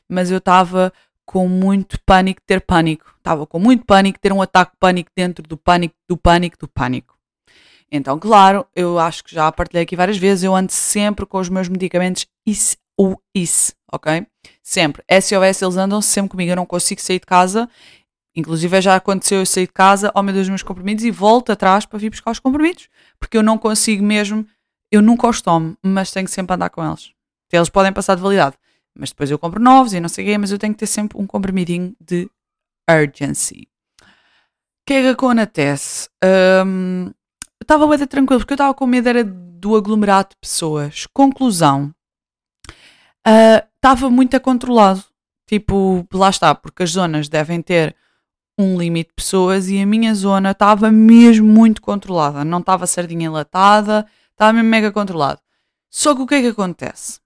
mas 0.07 0.31
eu 0.31 0.37
estava 0.37 0.93
com 1.25 1.47
muito 1.47 1.99
pânico 2.05 2.41
ter 2.45 2.61
pânico. 2.61 3.13
Estava 3.17 3.47
com 3.47 3.57
muito 3.57 3.83
pânico 3.85 4.19
ter 4.19 4.31
um 4.31 4.41
ataque 4.41 4.73
de 4.73 4.77
pânico 4.77 5.09
dentro 5.15 5.43
do 5.47 5.57
pânico, 5.57 5.95
do 6.07 6.15
pânico, 6.15 6.57
do 6.59 6.67
pânico. 6.67 7.15
Então, 7.91 8.19
claro, 8.19 8.65
eu 8.75 8.99
acho 8.99 9.23
que 9.23 9.33
já 9.33 9.51
partilhei 9.51 9.83
aqui 9.83 9.95
várias 9.95 10.17
vezes, 10.17 10.43
eu 10.43 10.55
ando 10.55 10.71
sempre 10.71 11.25
com 11.25 11.39
os 11.39 11.49
meus 11.49 11.67
medicamentos 11.67 12.27
IS 12.45 12.77
ou 12.97 13.19
IS, 13.33 13.75
ok? 13.91 14.25
Sempre. 14.61 15.03
SOS, 15.09 15.61
eles 15.61 15.77
andam 15.77 16.01
sempre 16.01 16.31
comigo, 16.31 16.51
eu 16.51 16.55
não 16.55 16.65
consigo 16.65 17.01
sair 17.01 17.19
de 17.19 17.25
casa. 17.25 17.69
Inclusive 18.35 18.81
já 18.81 18.95
aconteceu 18.95 19.39
eu 19.39 19.45
sair 19.45 19.67
de 19.67 19.73
casa, 19.73 20.11
ao 20.13 20.21
meio 20.21 20.37
dos 20.37 20.49
meus 20.49 20.61
comprimidos 20.61 21.05
e 21.05 21.11
volto 21.11 21.51
atrás 21.51 21.85
para 21.85 21.97
vir 21.97 22.09
buscar 22.09 22.31
os 22.31 22.39
comprimidos. 22.39 22.89
Porque 23.19 23.37
eu 23.37 23.43
não 23.43 23.57
consigo 23.57 24.03
mesmo, 24.03 24.45
eu 24.95 25.01
nunca 25.01 25.27
os 25.27 25.41
tomo, 25.41 25.77
mas 25.83 26.11
tenho 26.11 26.25
que 26.25 26.31
sempre 26.31 26.55
andar 26.55 26.69
com 26.69 26.85
eles. 26.85 27.11
Eles 27.51 27.69
podem 27.69 27.93
passar 27.93 28.15
de 28.15 28.21
validade 28.21 28.57
mas 28.97 29.09
depois 29.09 29.29
eu 29.29 29.37
compro 29.37 29.61
novos 29.61 29.93
e 29.93 29.99
não 29.99 30.07
sei 30.07 30.23
o 30.23 30.27
quê, 30.27 30.37
mas 30.37 30.51
eu 30.51 30.57
tenho 30.57 30.73
que 30.73 30.79
ter 30.79 30.87
sempre 30.87 31.19
um 31.19 31.27
comprimidinho 31.27 31.93
de 31.99 32.29
urgency. 32.89 33.67
O 34.01 34.87
que 34.87 34.93
é 34.93 35.01
que 35.01 35.07
acontece? 35.09 36.07
Um, 36.65 37.07
eu 37.07 37.63
estava 37.63 37.87
bem 37.87 38.07
tranquilo, 38.07 38.39
porque 38.39 38.53
eu 38.53 38.55
estava 38.55 38.73
com 38.73 38.85
medo 38.85 39.09
era 39.09 39.23
do 39.23 39.75
aglomerado 39.75 40.29
de 40.29 40.37
pessoas. 40.37 41.07
Conclusão, 41.13 41.93
uh, 43.27 43.67
estava 43.75 44.09
muito 44.09 44.39
controlado. 44.39 45.03
Tipo, 45.47 46.07
lá 46.13 46.29
está, 46.29 46.55
porque 46.55 46.83
as 46.83 46.91
zonas 46.91 47.27
devem 47.27 47.61
ter 47.61 47.95
um 48.57 48.77
limite 48.77 49.09
de 49.09 49.15
pessoas 49.15 49.67
e 49.67 49.79
a 49.79 49.85
minha 49.85 50.15
zona 50.15 50.51
estava 50.51 50.91
mesmo 50.91 51.47
muito 51.47 51.81
controlada. 51.81 52.45
Não 52.45 52.59
estava 52.59 52.87
sardinha 52.87 53.25
enlatada, 53.25 54.07
estava 54.35 54.53
mesmo 54.53 54.69
mega 54.69 54.91
controlado. 54.91 55.41
Só 55.89 56.13
que 56.13 56.21
o 56.21 56.27
que 56.27 56.35
é 56.35 56.41
que 56.41 56.47
acontece? 56.47 57.19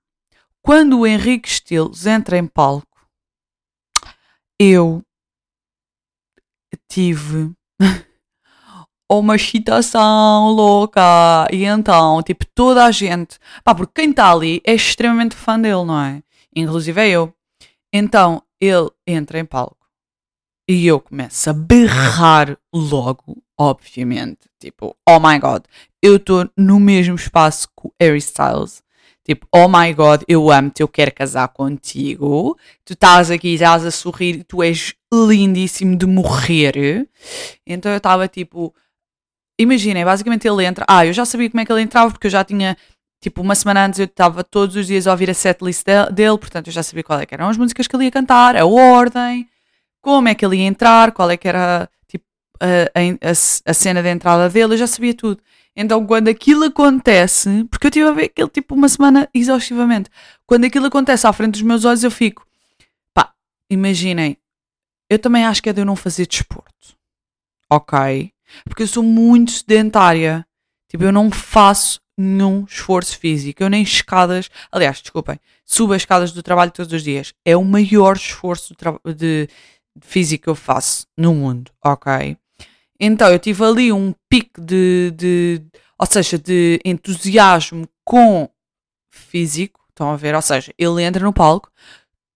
Quando 0.62 1.00
o 1.00 1.08
Henrique 1.08 1.50
Stiles 1.50 2.06
entra 2.06 2.38
em 2.38 2.46
palco, 2.46 2.88
eu 4.60 5.02
tive 6.88 7.52
uma 9.10 9.36
excitação 9.36 10.50
louca. 10.50 11.48
E 11.52 11.66
então, 11.66 12.22
tipo, 12.22 12.46
toda 12.54 12.86
a 12.86 12.92
gente. 12.92 13.40
Pá, 13.64 13.74
porque 13.74 14.02
quem 14.02 14.12
está 14.12 14.32
ali 14.32 14.62
é 14.64 14.74
extremamente 14.74 15.36
fã 15.36 15.60
dele, 15.60 15.86
não 15.86 16.00
é? 16.00 16.22
Inclusive 16.56 17.02
é 17.02 17.10
eu. 17.10 17.34
Então, 17.92 18.44
ele 18.62 18.90
entra 19.08 19.40
em 19.40 19.46
palco 19.46 19.80
e 20.70 20.86
eu 20.86 21.00
começo 21.00 21.50
a 21.50 21.54
berrar 21.54 22.56
logo, 22.72 23.42
obviamente. 23.60 24.50
Tipo, 24.58 24.96
oh 25.08 25.20
my 25.20 25.38
god, 25.38 25.66
eu 26.02 26.16
estou 26.16 26.50
no 26.56 26.80
mesmo 26.80 27.16
espaço 27.16 27.68
que 27.68 27.88
o 27.88 27.94
Harry 28.00 28.18
Styles. 28.20 28.82
Tipo, 29.24 29.46
oh 29.54 29.68
my 29.68 29.94
god, 29.94 30.24
eu 30.28 30.50
amo-te, 30.50 30.82
eu 30.82 30.88
quero 30.88 31.14
casar 31.14 31.50
contigo. 31.50 32.58
Tu 32.84 32.94
estás 32.94 33.30
aqui, 33.30 33.50
estás 33.50 33.86
a 33.86 33.92
sorrir, 33.92 34.44
tu 34.46 34.64
és 34.64 34.96
lindíssimo 35.14 35.96
de 35.96 36.06
morrer. 36.08 37.08
Então 37.68 37.92
eu 37.92 37.98
estava 37.98 38.28
tipo. 38.28 38.74
Imaginem, 39.60 40.06
basicamente 40.06 40.48
ele 40.48 40.66
entra. 40.66 40.86
Ah, 40.88 41.06
eu 41.06 41.14
já 41.14 41.26
sabia 41.26 41.50
como 41.50 41.60
é 41.62 41.66
que 41.66 41.72
ele 41.72 41.82
entrava, 41.82 42.12
porque 42.12 42.28
eu 42.28 42.32
já 42.32 42.44
tinha. 42.44 42.78
Tipo, 43.22 43.42
uma 43.42 43.54
semana 43.54 43.86
antes 43.86 44.00
eu 44.00 44.06
estava 44.06 44.44
todos 44.44 44.78
os 44.78 44.88
dias 44.88 45.06
a 45.06 45.12
ouvir 45.12 45.30
a 45.30 45.34
setlist 45.34 45.84
dele, 46.14 46.38
portanto 46.38 46.68
eu 46.68 46.74
já 46.74 46.82
sabia 46.82 47.04
qual 47.04 47.20
é 47.20 47.26
que 47.26 47.34
eram 47.34 47.50
as 47.50 47.58
músicas 47.58 47.86
que 47.86 47.94
ele 47.94 48.06
ia 48.06 48.12
cantar, 48.12 48.56
a 48.56 48.66
ordem, 48.66 49.46
como 50.02 50.30
é 50.30 50.34
que 50.36 50.46
ele 50.46 50.56
ia 50.58 50.64
entrar, 50.64 51.12
qual 51.12 51.30
é 51.30 51.36
que 51.36 51.48
era 51.48 51.90
a, 52.60 53.00
a, 53.00 53.32
a 53.66 53.74
cena 53.74 54.02
de 54.02 54.10
entrada 54.10 54.50
dele, 54.50 54.74
eu 54.74 54.78
já 54.78 54.88
sabia 54.88 55.14
tudo. 55.14 55.42
Então, 55.76 56.06
quando 56.06 56.28
aquilo 56.28 56.66
acontece, 56.66 57.64
porque 57.72 57.88
eu 57.88 57.90
estive 57.90 58.08
a 58.10 58.12
ver 58.12 58.26
aquele 58.26 58.50
tipo 58.50 58.76
uma 58.76 58.90
semana 58.90 59.30
exaustivamente, 59.34 60.10
quando 60.46 60.66
aquilo 60.66 60.88
acontece 60.88 61.26
à 61.26 61.32
frente 61.32 61.54
dos 61.54 61.62
meus 61.62 61.86
olhos, 61.86 62.04
eu 62.04 62.12
fico, 62.12 62.46
pá, 63.14 63.34
imaginem, 63.70 64.38
eu 65.10 65.18
também 65.18 65.46
acho 65.46 65.64
que 65.64 65.70
é 65.70 65.74
de 65.74 65.80
eu 65.80 65.86
não 65.86 65.96
fazer 65.96 66.28
desporto, 66.28 66.98
ok? 67.70 68.32
Porque 68.66 68.84
eu 68.84 68.88
sou 68.88 69.04
muito 69.04 69.52
sedentária, 69.52 70.46
tipo, 70.90 71.04
eu 71.04 71.12
não 71.12 71.32
faço 71.32 72.02
nenhum 72.18 72.66
esforço 72.66 73.18
físico, 73.18 73.64
eu 73.64 73.70
nem 73.70 73.82
escadas, 73.82 74.50
aliás, 74.70 75.02
desculpem, 75.02 75.40
subo 75.66 75.94
as 75.94 76.02
escadas 76.02 76.34
do 76.34 76.44
trabalho 76.44 76.72
todos 76.72 76.92
os 76.92 77.04
dias, 77.04 77.34
é 77.46 77.56
o 77.56 77.64
maior 77.64 78.18
esforço 78.18 78.76
de, 78.76 79.14
de, 79.16 79.48
de 79.96 80.08
físico 80.08 80.44
que 80.44 80.50
eu 80.50 80.56
faço 80.56 81.08
no 81.18 81.34
mundo, 81.34 81.72
ok? 81.82 82.38
Então 83.00 83.30
eu 83.30 83.40
tive 83.40 83.64
ali 83.64 83.92
um 83.92 84.14
pico 84.30 84.60
de, 84.60 85.12
de 85.16 85.62
ou 85.98 86.06
seja, 86.06 86.38
de 86.38 86.80
entusiasmo 86.84 87.88
com 88.04 88.50
físico, 89.12 89.80
estão 89.90 90.12
a 90.12 90.16
ver? 90.16 90.36
Ou 90.36 90.42
seja, 90.42 90.74
ele 90.78 91.04
entra 91.04 91.24
no 91.24 91.34
palco 91.34 91.72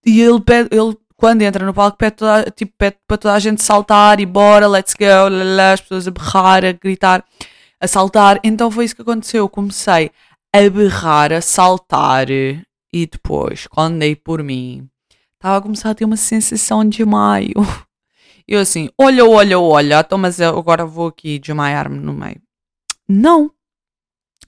e 0.04 0.20
ele 0.20 0.40
pede, 0.40 0.68
ele 0.72 0.96
quando 1.16 1.42
entra 1.42 1.64
no 1.64 1.72
palco 1.72 1.96
pede, 1.96 2.16
toda, 2.16 2.50
tipo, 2.50 2.72
pede 2.76 2.98
para 3.06 3.16
toda 3.16 3.34
a 3.34 3.38
gente 3.38 3.62
saltar 3.62 4.20
e 4.20 4.26
bora, 4.26 4.66
let's 4.66 4.94
go, 4.94 5.04
lalala, 5.04 5.72
as 5.72 5.80
pessoas 5.80 6.08
a 6.08 6.10
berrar, 6.10 6.64
a 6.64 6.72
gritar, 6.72 7.24
a 7.80 7.86
saltar. 7.86 8.40
Então 8.44 8.70
foi 8.70 8.84
isso 8.84 8.96
que 8.96 9.02
aconteceu. 9.02 9.44
Eu 9.44 9.48
comecei 9.48 10.10
a 10.54 10.70
berrar, 10.70 11.32
a 11.32 11.40
saltar 11.40 12.30
e 12.30 13.06
depois, 13.10 13.66
quando 13.66 13.98
dei 13.98 14.14
por 14.14 14.42
mim, 14.42 14.88
estava 15.34 15.58
a 15.58 15.62
começar 15.62 15.90
a 15.90 15.94
ter 15.94 16.04
uma 16.04 16.16
sensação 16.16 16.84
de 16.88 17.04
maio. 17.04 17.54
Eu 18.46 18.60
assim, 18.60 18.88
olha, 18.98 19.24
olha, 19.24 19.58
olha, 19.58 20.00
então 20.00 20.18
mas 20.18 20.38
eu 20.38 20.58
agora 20.58 20.84
vou 20.84 21.08
aqui 21.08 21.38
desmaiar-me 21.38 21.98
no 21.98 22.12
meio. 22.12 22.40
Não. 23.08 23.50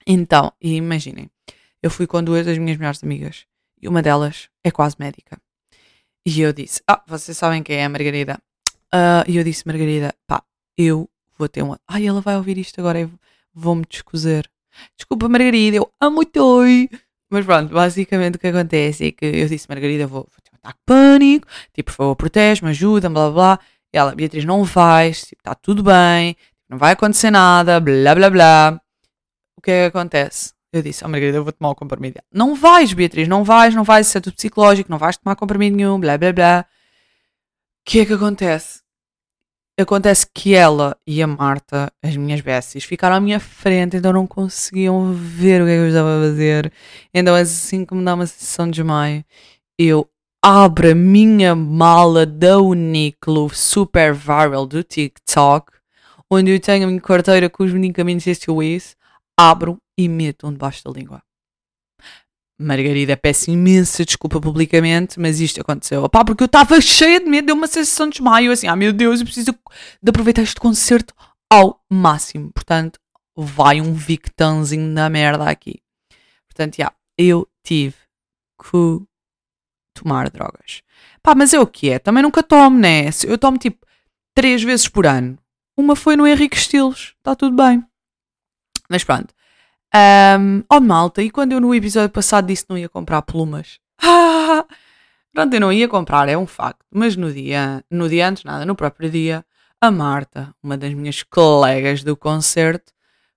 Então, 0.07 0.53
imaginem, 0.61 1.31
eu 1.83 1.91
fui 1.91 2.07
com 2.07 2.23
duas 2.23 2.47
das 2.47 2.59
minhas 2.59 2.79
melhores 2.79 3.03
amigas 3.03 3.47
e 3.81 3.89
uma 3.89 4.03
delas 4.03 4.49
é 4.63 4.71
quase 4.71 4.97
médica. 4.99 5.41
E 6.25 6.41
eu 6.41 6.53
disse, 6.53 6.83
ah, 6.87 7.03
vocês 7.07 7.37
sabem 7.39 7.63
quem 7.63 7.77
é 7.77 7.85
a 7.85 7.89
Margarida? 7.89 8.41
Uh, 8.93 9.29
e 9.29 9.37
eu 9.37 9.45
disse, 9.45 9.67
Margarida, 9.67 10.15
pá, 10.27 10.43
eu 10.77 11.09
vou 11.39 11.49
ter 11.49 11.63
uma... 11.63 11.81
Ai, 11.87 12.07
ela 12.07 12.21
vai 12.21 12.37
ouvir 12.37 12.59
isto 12.59 12.81
agora 12.81 13.01
e 13.01 13.09
vou-me 13.55 13.85
descozer. 13.89 14.51
Desculpa, 14.97 15.29
Margarida, 15.29 15.77
eu 15.77 15.91
amo-te. 16.01 16.91
Mas 17.31 17.45
pronto, 17.45 17.73
basicamente 17.73 18.37
o 18.37 18.39
que 18.39 18.47
acontece 18.47 19.07
é 19.07 19.13
que 19.13 19.25
eu 19.25 19.49
disse, 19.49 19.69
Margarida, 19.69 20.07
vou, 20.07 20.23
vou 20.23 20.41
ter 20.43 20.51
um 20.53 20.57
ataque 20.57 20.79
de 20.79 20.85
pânico, 20.85 21.49
tipo, 21.73 21.91
por 21.91 21.97
favor, 21.97 22.17
protege-me, 22.17 22.71
ajuda-me, 22.71 23.15
blá 23.15 23.31
blá 23.31 23.57
blá. 23.57 23.61
Ela, 23.93 24.15
Beatriz, 24.15 24.45
não 24.45 24.65
vais, 24.65 25.19
está 25.19 25.55
tipo, 25.55 25.63
tudo 25.63 25.83
bem, 25.83 26.37
não 26.69 26.79
vai 26.79 26.93
acontecer 26.93 27.31
nada, 27.31 27.81
blá 27.81 28.15
blá 28.15 28.31
blá. 28.31 28.81
O 29.57 29.63
que 29.63 29.71
é 29.71 29.91
que 29.91 29.97
acontece? 29.97 30.53
Eu 30.73 30.83
disse, 30.83 31.05
oh 31.05 31.09
Margarida, 31.09 31.39
eu 31.39 31.45
vou 31.45 31.53
tomar 31.53 31.71
o 31.71 31.75
comprimido. 31.75 32.21
Não 32.33 32.55
vais, 32.55 32.93
Beatriz, 32.93 33.29
não 33.29 33.45
vais, 33.45 33.75
não 33.75 33.85
vais, 33.85 34.07
isso 34.07 34.19
é 34.19 34.21
tudo 34.21 34.37
psicológico, 34.37 34.91
não 34.91 34.99
vais 34.99 35.17
tomar 35.17 35.37
comprimido 35.37 35.77
nenhum, 35.77 35.99
blá 35.99 36.19
blá 36.19 36.33
blá. 36.33 36.67
O 37.81 37.91
que 37.91 38.01
é 38.01 38.07
que 38.07 38.13
acontece? 38.13 38.81
Acontece 39.79 40.27
que 40.33 40.55
ela 40.55 40.97
e 41.07 41.23
a 41.23 41.27
Marta, 41.27 41.93
as 42.03 42.17
minhas 42.17 42.41
besties, 42.41 42.85
ficaram 42.85 43.17
à 43.17 43.21
minha 43.21 43.39
frente, 43.39 43.97
então 43.97 44.13
não 44.13 44.27
conseguiam 44.27 45.13
ver 45.13 45.63
o 45.63 45.67
que 45.67 45.71
é 45.71 45.75
que 45.75 45.81
eu 45.81 45.89
estava 45.89 46.19
a 46.19 46.23
fazer. 46.23 46.73
Então, 47.13 47.35
assim 47.35 47.87
me 47.93 48.05
dá 48.05 48.15
uma 48.15 48.27
sensação 48.27 48.67
de 48.67 48.73
desmaio, 48.73 49.25
eu 49.79 50.09
abro 50.49 50.93
a 50.93 50.95
minha 50.95 51.57
mala 51.57 52.25
da 52.25 52.61
Uniqlo 52.61 53.53
super 53.53 54.15
viral 54.15 54.65
do 54.65 54.81
TikTok, 54.85 55.73
onde 56.31 56.53
eu 56.53 56.61
tenho 56.61 56.85
a 56.85 56.87
minha 56.87 57.01
carteira 57.01 57.51
com 57.51 57.65
os 57.65 57.73
medicamentos 57.73 58.25
SOS, 58.27 58.97
abro 59.37 59.77
e 59.99 60.09
meto 60.09 60.49
debaixo 60.53 60.85
da 60.85 60.93
língua. 60.93 61.21
Margarida, 62.61 63.17
peço 63.17 63.51
imensa 63.51 64.05
desculpa 64.05 64.41
publicamente, 64.41 65.19
mas 65.19 65.41
isto 65.41 65.61
aconteceu. 65.61 66.09
Pá, 66.09 66.25
porque 66.25 66.45
eu 66.45 66.47
estava 66.47 66.81
cheia 66.81 67.19
de 67.19 67.27
medo, 67.27 67.47
deu 67.47 67.57
uma 67.57 67.67
sensação 67.67 68.07
de 68.07 68.13
desmaio, 68.13 68.53
assim, 68.53 68.69
ah 68.69 68.77
meu 68.77 68.93
Deus, 68.93 69.19
eu 69.19 69.27
preciso 69.27 69.53
de 70.01 70.11
aproveitar 70.11 70.43
este 70.43 70.61
concerto 70.61 71.13
ao 71.53 71.81
máximo. 71.91 72.53
Portanto, 72.53 73.01
vai 73.37 73.81
um 73.81 73.93
victãozinho 73.93 74.95
da 74.95 75.11
merda 75.11 75.51
aqui. 75.51 75.81
Portanto, 76.49 76.77
já, 76.77 76.85
yeah, 76.85 76.97
eu 77.19 77.49
tive 77.65 77.97
que 78.63 79.05
tomar 80.03 80.31
drogas. 80.31 80.83
Pá, 81.23 81.35
mas 81.35 81.53
é 81.53 81.61
o 81.61 81.67
que 81.67 81.91
é? 81.91 81.99
Também 81.99 82.23
nunca 82.23 82.43
tomo, 82.43 82.79
né? 82.79 83.07
Eu 83.25 83.37
tomo 83.39 83.59
tipo 83.59 83.85
três 84.35 84.63
vezes 84.63 84.89
por 84.89 85.07
ano. 85.07 85.39
Uma 85.77 85.97
foi 85.97 86.17
no 86.17 86.27
Henrique 86.27 86.57
Estilos, 86.57 87.15
está 87.19 87.35
tudo 87.35 87.57
bem. 87.57 87.85
Mas 88.89 89.05
pronto. 89.05 89.35
Um, 89.95 90.63
oh 90.71 90.81
malta, 90.81 91.23
e 91.23 91.31
quando 91.31 91.53
eu 91.53 91.61
no 91.61 91.75
episódio 91.75 92.11
passado 92.11 92.47
disse 92.47 92.65
que 92.65 92.71
não 92.71 92.79
ia 92.79 92.89
comprar 92.89 93.23
plumas? 93.23 93.79
Pronto, 95.33 95.53
eu 95.53 95.61
não 95.61 95.73
ia 95.73 95.87
comprar, 95.87 96.29
é 96.31 96.37
um 96.37 96.47
facto. 96.47 96.85
Mas 96.91 97.15
no 97.15 97.33
dia, 97.33 97.85
no 97.91 98.09
dia 98.09 98.27
antes, 98.29 98.43
nada, 98.45 98.65
no 98.65 98.75
próprio 98.75 99.11
dia, 99.11 99.45
a 99.81 99.91
Marta, 99.91 100.55
uma 100.63 100.79
das 100.79 100.95
minhas 100.95 101.23
colegas 101.23 102.03
do 102.03 102.17
concerto, 102.17 102.93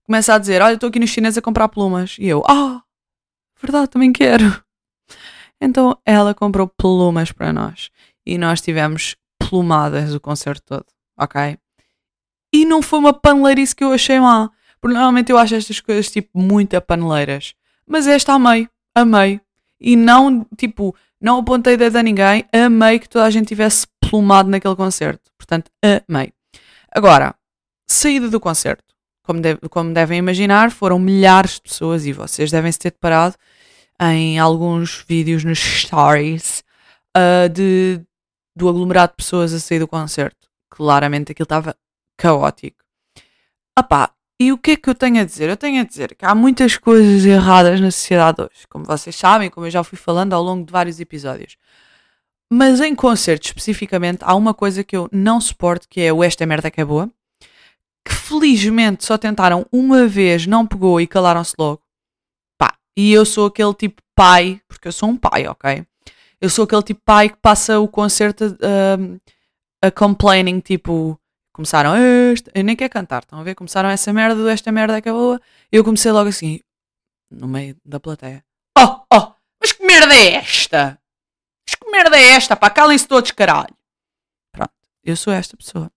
começa 0.05 0.33
a 0.33 0.37
dizer: 0.37 0.61
Olha, 0.61 0.75
estou 0.75 0.89
aqui 0.89 0.99
no 0.99 1.07
chinês 1.07 1.37
a 1.37 1.41
comprar 1.41 1.67
plumas. 1.67 2.15
E 2.17 2.27
eu, 2.27 2.43
ah, 2.47 2.81
verdade, 3.61 3.89
também 3.89 4.13
quero. 4.13 4.63
Então 5.61 5.97
ela 6.05 6.33
comprou 6.33 6.67
plumas 6.67 7.31
para 7.31 7.51
nós. 7.51 7.89
E 8.25 8.37
nós 8.37 8.61
tivemos 8.61 9.15
plumadas 9.37 10.13
o 10.13 10.19
concerto 10.19 10.63
todo, 10.65 10.85
ok? 11.17 11.57
E 12.53 12.65
não 12.65 12.81
foi 12.81 12.99
uma 12.99 13.13
paneleirice 13.13 13.75
que 13.75 13.83
eu 13.83 13.91
achei 13.91 14.19
má. 14.19 14.49
Porque 14.81 14.93
normalmente 14.93 15.31
eu 15.31 15.37
acho 15.37 15.55
estas 15.55 15.79
coisas 15.79 16.09
tipo 16.09 16.39
muito 16.39 16.79
paneleiras. 16.81 17.53
Mas 17.85 18.07
esta 18.07 18.33
amei, 18.33 18.67
amei. 18.95 19.41
E 19.79 19.95
não, 19.95 20.45
tipo, 20.57 20.95
não 21.19 21.39
apontei 21.39 21.75
dedo 21.75 21.97
a 21.97 22.03
ninguém, 22.03 22.45
amei 22.53 22.99
que 22.99 23.09
toda 23.09 23.25
a 23.25 23.29
gente 23.29 23.47
tivesse 23.47 23.87
plumado 23.99 24.49
naquele 24.49 24.75
concerto. 24.75 25.31
Portanto, 25.37 25.71
amei. 26.07 26.33
Agora, 26.91 27.35
saída 27.87 28.29
do 28.29 28.39
concerto. 28.39 28.83
Como, 29.23 29.41
deve, 29.41 29.59
como 29.69 29.93
devem 29.93 30.17
imaginar, 30.17 30.71
foram 30.71 30.97
milhares 30.97 31.55
de 31.55 31.61
pessoas 31.61 32.05
e 32.05 32.13
vocês 32.13 32.49
devem 32.49 32.71
se 32.71 32.79
ter 32.79 32.91
deparado 32.91 33.35
em 34.01 34.39
alguns 34.39 35.03
vídeos 35.07 35.43
nos 35.43 35.59
stories 35.59 36.63
uh, 37.17 37.49
de, 37.49 38.01
do 38.55 38.69
aglomerado 38.69 39.11
de 39.11 39.17
pessoas 39.17 39.53
a 39.53 39.59
sair 39.59 39.79
do 39.79 39.87
concerto. 39.87 40.47
Claramente 40.69 41.31
aquilo 41.31 41.43
estava 41.43 41.75
caótico. 42.17 42.83
Apá, 43.75 44.11
e 44.41 44.53
o 44.53 44.57
que 44.57 44.71
é 44.71 44.75
que 44.77 44.89
eu 44.89 44.95
tenho 44.95 45.21
a 45.21 45.25
dizer? 45.25 45.49
Eu 45.49 45.57
tenho 45.57 45.81
a 45.81 45.83
dizer 45.83 46.15
que 46.15 46.25
há 46.25 46.33
muitas 46.33 46.77
coisas 46.77 47.25
erradas 47.25 47.81
na 47.81 47.91
sociedade 47.91 48.41
hoje, 48.41 48.67
como 48.69 48.85
vocês 48.85 49.15
sabem, 49.15 49.49
como 49.49 49.65
eu 49.67 49.71
já 49.71 49.83
fui 49.83 49.97
falando 49.97 50.33
ao 50.33 50.41
longo 50.41 50.65
de 50.65 50.71
vários 50.71 50.99
episódios. 50.99 51.57
Mas 52.49 52.79
em 52.79 52.95
concertos 52.95 53.49
especificamente, 53.49 54.19
há 54.21 54.33
uma 54.33 54.53
coisa 54.53 54.83
que 54.83 54.95
eu 54.95 55.09
não 55.11 55.41
suporto, 55.41 55.87
que 55.89 56.01
é 56.01 56.11
o 56.11 56.23
Esta 56.23 56.45
Merda 56.45 56.71
que 56.71 56.81
é 56.81 56.85
boa, 56.85 57.11
que 58.03 58.13
felizmente 58.13 59.05
só 59.05 59.17
tentaram 59.17 59.65
uma 59.71 60.07
vez, 60.07 60.47
não 60.47 60.65
pegou 60.65 60.99
e 61.01 61.05
calaram-se 61.05 61.53
logo. 61.59 61.81
E 62.97 63.11
eu 63.13 63.25
sou 63.25 63.47
aquele 63.47 63.73
tipo 63.73 64.01
pai, 64.15 64.61
porque 64.67 64.87
eu 64.87 64.91
sou 64.91 65.09
um 65.09 65.17
pai, 65.17 65.47
ok? 65.47 65.85
Eu 66.41 66.49
sou 66.49 66.65
aquele 66.65 66.83
tipo 66.83 67.01
pai 67.05 67.29
que 67.29 67.37
passa 67.37 67.79
o 67.79 67.87
concerto 67.87 68.57
a, 69.81 69.87
a 69.87 69.91
complaining, 69.91 70.59
tipo, 70.59 71.19
Começaram, 71.59 71.91
eu 72.55 72.63
nem 72.63 72.73
quero 72.73 72.89
cantar, 72.89 73.21
estão 73.21 73.37
a 73.37 73.43
ver? 73.43 73.53
Começaram 73.53 73.89
essa 73.89 74.13
merda 74.13 74.49
esta 74.49 74.71
merda 74.71 75.01
boa. 75.01 75.41
Eu 75.69 75.83
comecei 75.83 76.09
logo 76.09 76.29
assim, 76.29 76.61
no 77.29 77.49
meio 77.49 77.75
da 77.83 77.99
plateia. 77.99 78.45
Oh, 78.77 79.01
oh, 79.13 79.33
mas 79.59 79.73
que 79.73 79.85
merda 79.85 80.15
é 80.15 80.35
esta? 80.35 80.97
Mas 81.67 81.75
que 81.75 81.91
merda 81.91 82.17
é 82.17 82.29
esta? 82.29 82.55
Pá, 82.55 82.69
calem-se 82.69 83.05
todos, 83.05 83.31
caralho. 83.31 83.75
Pronto, 84.53 84.71
eu 85.03 85.17
sou 85.17 85.33
esta 85.33 85.57
pessoa. 85.57 85.91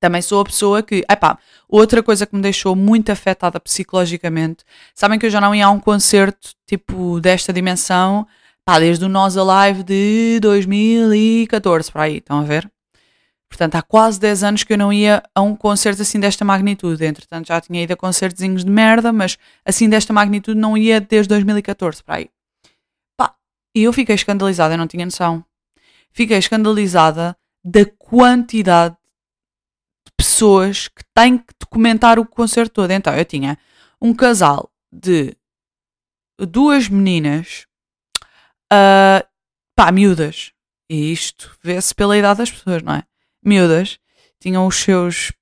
Também 0.00 0.20
sou 0.20 0.40
a 0.40 0.44
pessoa 0.44 0.82
que, 0.82 1.04
epá, 1.10 1.38
outra 1.68 2.02
coisa 2.02 2.26
que 2.26 2.36
me 2.36 2.42
deixou 2.42 2.76
muito 2.76 3.10
afetada 3.10 3.58
psicologicamente, 3.58 4.64
sabem 4.94 5.18
que 5.18 5.26
eu 5.26 5.30
já 5.30 5.40
não 5.40 5.54
ia 5.54 5.66
a 5.66 5.70
um 5.70 5.80
concerto 5.80 6.50
tipo 6.66 7.20
desta 7.20 7.52
dimensão, 7.52 8.26
pá, 8.64 8.78
desde 8.78 9.04
o 9.04 9.08
Nós 9.08 9.36
Alive 9.36 9.82
de 9.82 10.38
2014 10.40 11.90
para 11.90 12.02
aí, 12.02 12.18
estão 12.18 12.40
a 12.40 12.42
ver? 12.42 12.70
Portanto, 13.48 13.76
há 13.76 13.82
quase 13.82 14.18
10 14.20 14.42
anos 14.44 14.64
que 14.64 14.72
eu 14.72 14.78
não 14.78 14.92
ia 14.92 15.22
a 15.34 15.40
um 15.40 15.54
concerto 15.54 16.02
assim 16.02 16.18
desta 16.18 16.44
magnitude. 16.44 17.04
Entretanto, 17.04 17.46
já 17.48 17.60
tinha 17.60 17.82
ido 17.82 17.92
a 17.92 17.96
concertozinhos 17.96 18.64
de 18.64 18.70
merda, 18.70 19.12
mas 19.12 19.38
assim 19.64 19.88
desta 19.88 20.12
magnitude 20.12 20.58
não 20.58 20.76
ia 20.76 21.00
desde 21.00 21.28
2014 21.28 22.02
para 22.02 22.16
aí. 22.16 22.30
Pá, 23.16 23.34
e 23.74 23.84
eu 23.84 23.92
fiquei 23.92 24.14
escandalizada, 24.14 24.74
eu 24.74 24.78
não 24.78 24.86
tinha 24.86 25.04
noção. 25.04 25.44
Fiquei 26.12 26.36
escandalizada 26.38 27.36
da 27.64 27.84
quantidade 27.84 28.94
de 28.94 29.05
pessoas 30.16 30.88
que 30.88 31.04
têm 31.14 31.38
que 31.38 31.54
documentar 31.60 32.18
o 32.18 32.26
concerto 32.26 32.74
todo. 32.74 32.90
Então, 32.90 33.14
eu 33.14 33.24
tinha 33.24 33.58
um 34.00 34.14
casal 34.14 34.70
de 34.92 35.36
duas 36.38 36.88
meninas, 36.88 37.66
uh, 38.72 39.26
pá, 39.74 39.90
miúdas. 39.92 40.52
E 40.88 41.12
isto 41.12 41.56
vê-se 41.62 41.94
pela 41.94 42.16
idade 42.16 42.38
das 42.38 42.50
pessoas, 42.50 42.82
não 42.82 42.94
é? 42.94 43.02
miúdas, 43.46 43.98
tinham 44.40 44.66
os 44.66 44.76
seus 44.76 45.32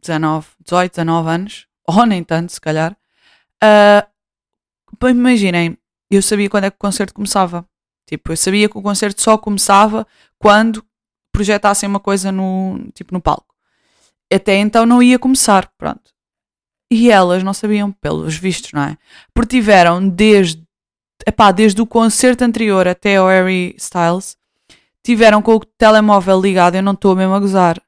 19, 0.00 0.46
18, 0.64 0.92
19 0.92 1.28
anos, 1.28 1.66
ou 1.86 2.06
nem 2.06 2.22
tanto, 2.22 2.52
se 2.52 2.60
calhar. 2.60 2.96
Uh, 3.62 5.08
imaginem, 5.08 5.76
eu 6.10 6.22
sabia 6.22 6.48
quando 6.48 6.64
é 6.64 6.70
que 6.70 6.76
o 6.76 6.80
concerto 6.80 7.12
começava. 7.12 7.66
Tipo, 8.06 8.32
eu 8.32 8.36
sabia 8.36 8.68
que 8.68 8.78
o 8.78 8.82
concerto 8.82 9.20
só 9.22 9.36
começava 9.36 10.06
quando 10.38 10.84
projetassem 11.32 11.88
uma 11.88 12.00
coisa 12.00 12.32
no, 12.32 12.90
tipo, 12.94 13.12
no 13.12 13.20
palco. 13.20 13.49
Até 14.32 14.56
então 14.56 14.86
não 14.86 15.02
ia 15.02 15.18
começar, 15.18 15.70
pronto. 15.76 16.10
E 16.92 17.10
elas 17.10 17.42
não 17.42 17.54
sabiam, 17.54 17.92
pelos 17.92 18.36
vistos, 18.36 18.72
não 18.72 18.82
é? 18.82 18.98
Porque 19.32 19.56
tiveram 19.56 20.08
desde, 20.08 20.62
epá, 21.26 21.52
desde 21.52 21.80
o 21.80 21.86
concerto 21.86 22.44
anterior 22.44 22.88
até 22.88 23.20
o 23.20 23.28
Harry 23.28 23.74
Styles, 23.78 24.36
tiveram 25.04 25.40
com 25.40 25.54
o 25.54 25.64
telemóvel 25.64 26.40
ligado, 26.40 26.74
eu 26.76 26.82
não 26.82 26.92
estou 26.92 27.14
mesmo 27.14 27.34
a 27.34 27.40
gozar, 27.40 27.80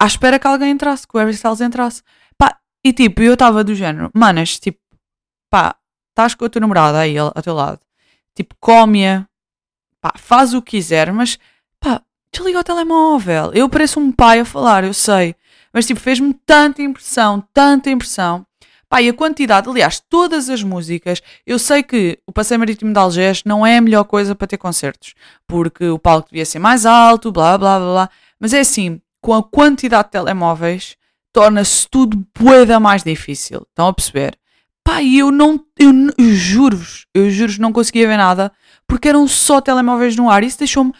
à 0.00 0.06
espera 0.06 0.38
que 0.38 0.46
alguém 0.46 0.70
entrasse, 0.70 1.06
que 1.06 1.16
o 1.16 1.18
Harry 1.18 1.32
Styles 1.32 1.60
entrasse. 1.60 2.02
Pá, 2.38 2.58
e 2.84 2.92
tipo, 2.92 3.22
eu 3.22 3.34
estava 3.34 3.64
do 3.64 3.74
género, 3.74 4.10
manas, 4.14 4.58
tipo, 4.58 4.78
pá, 5.50 5.76
estás 6.10 6.34
com 6.34 6.44
a 6.44 6.48
tua 6.48 6.60
namorada 6.60 6.98
aí 6.98 7.18
ao 7.18 7.32
teu 7.42 7.54
lado, 7.54 7.80
tipo, 8.36 8.54
come-a, 8.60 9.26
pá, 10.00 10.12
faz 10.16 10.54
o 10.54 10.62
que 10.62 10.72
quiser, 10.72 11.12
mas 11.12 11.38
pá, 11.80 12.02
desliga 12.32 12.60
o 12.60 12.64
telemóvel. 12.64 13.52
Eu 13.52 13.68
pareço 13.68 13.98
um 13.98 14.12
pai 14.12 14.40
a 14.40 14.44
falar, 14.44 14.84
eu 14.84 14.94
sei, 14.94 15.34
mas 15.74 15.84
tipo, 15.84 15.98
fez-me 15.98 16.32
tanta 16.46 16.80
impressão, 16.80 17.44
tanta 17.52 17.90
impressão. 17.90 18.46
Pá, 18.88 19.02
e 19.02 19.08
a 19.08 19.12
quantidade, 19.12 19.68
aliás, 19.68 20.00
todas 20.08 20.48
as 20.48 20.62
músicas, 20.62 21.20
eu 21.44 21.58
sei 21.58 21.82
que 21.82 22.18
o 22.26 22.32
Passeio 22.32 22.60
Marítimo 22.60 22.92
de 22.92 22.98
Algés 22.98 23.42
não 23.44 23.66
é 23.66 23.78
a 23.78 23.80
melhor 23.80 24.04
coisa 24.04 24.36
para 24.36 24.46
ter 24.46 24.56
concertos, 24.56 25.14
porque 25.48 25.88
o 25.88 25.98
palco 25.98 26.28
devia 26.30 26.46
ser 26.46 26.60
mais 26.60 26.86
alto, 26.86 27.32
blá 27.32 27.58
blá 27.58 27.78
blá 27.78 27.92
blá, 27.92 28.10
mas 28.38 28.52
é 28.52 28.60
assim, 28.60 29.00
com 29.20 29.34
a 29.34 29.42
quantidade 29.42 30.04
de 30.04 30.12
telemóveis, 30.12 30.96
torna-se 31.32 31.88
tudo 31.90 32.24
boeda 32.38 32.78
mais 32.78 33.02
difícil. 33.02 33.66
Estão 33.68 33.88
a 33.88 33.92
perceber? 33.92 34.38
Pá, 34.84 35.02
eu 35.02 35.32
não, 35.32 35.58
eu, 35.76 35.92
juro-vos, 36.18 37.06
eu 37.12 37.28
juro-vos, 37.30 37.58
não 37.58 37.72
conseguia 37.72 38.06
ver 38.06 38.18
nada, 38.18 38.52
porque 38.86 39.08
eram 39.08 39.26
só 39.26 39.60
telemóveis 39.60 40.14
no 40.14 40.30
ar, 40.30 40.44
e 40.44 40.46
isso 40.46 40.58
deixou-me 40.58 40.92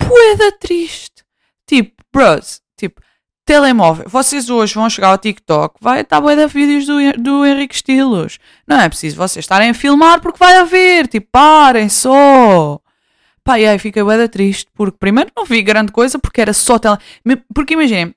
boeda 0.00 0.52
triste. 0.60 1.24
Tipo, 1.66 1.94
bros, 2.12 2.60
telemóvel. 3.50 4.08
Vocês 4.08 4.48
hoje 4.48 4.74
vão 4.74 4.88
chegar 4.88 5.08
ao 5.08 5.18
TikTok, 5.18 5.74
vai 5.80 6.02
estar 6.02 6.20
bué 6.20 6.36
de 6.36 6.46
vídeos 6.46 6.86
do, 6.86 7.20
do 7.20 7.44
Henrique 7.44 7.74
Estilos. 7.74 8.38
Não 8.64 8.78
é 8.78 8.88
preciso 8.88 9.16
vocês 9.16 9.42
estarem 9.42 9.70
a 9.70 9.74
filmar 9.74 10.20
porque 10.20 10.38
vai 10.38 10.58
haver. 10.58 11.08
Tipo, 11.08 11.26
parem 11.32 11.88
só. 11.88 12.80
Pá, 13.42 13.58
e 13.58 13.66
aí 13.66 13.76
fica 13.80 14.04
bué 14.04 14.28
triste 14.28 14.70
porque 14.72 14.96
primeiro 14.96 15.32
não 15.36 15.44
vi 15.44 15.62
grande 15.62 15.90
coisa 15.90 16.16
porque 16.16 16.40
era 16.40 16.52
só 16.52 16.78
tele... 16.78 16.96
Porque 17.52 17.74
imaginem, 17.74 18.14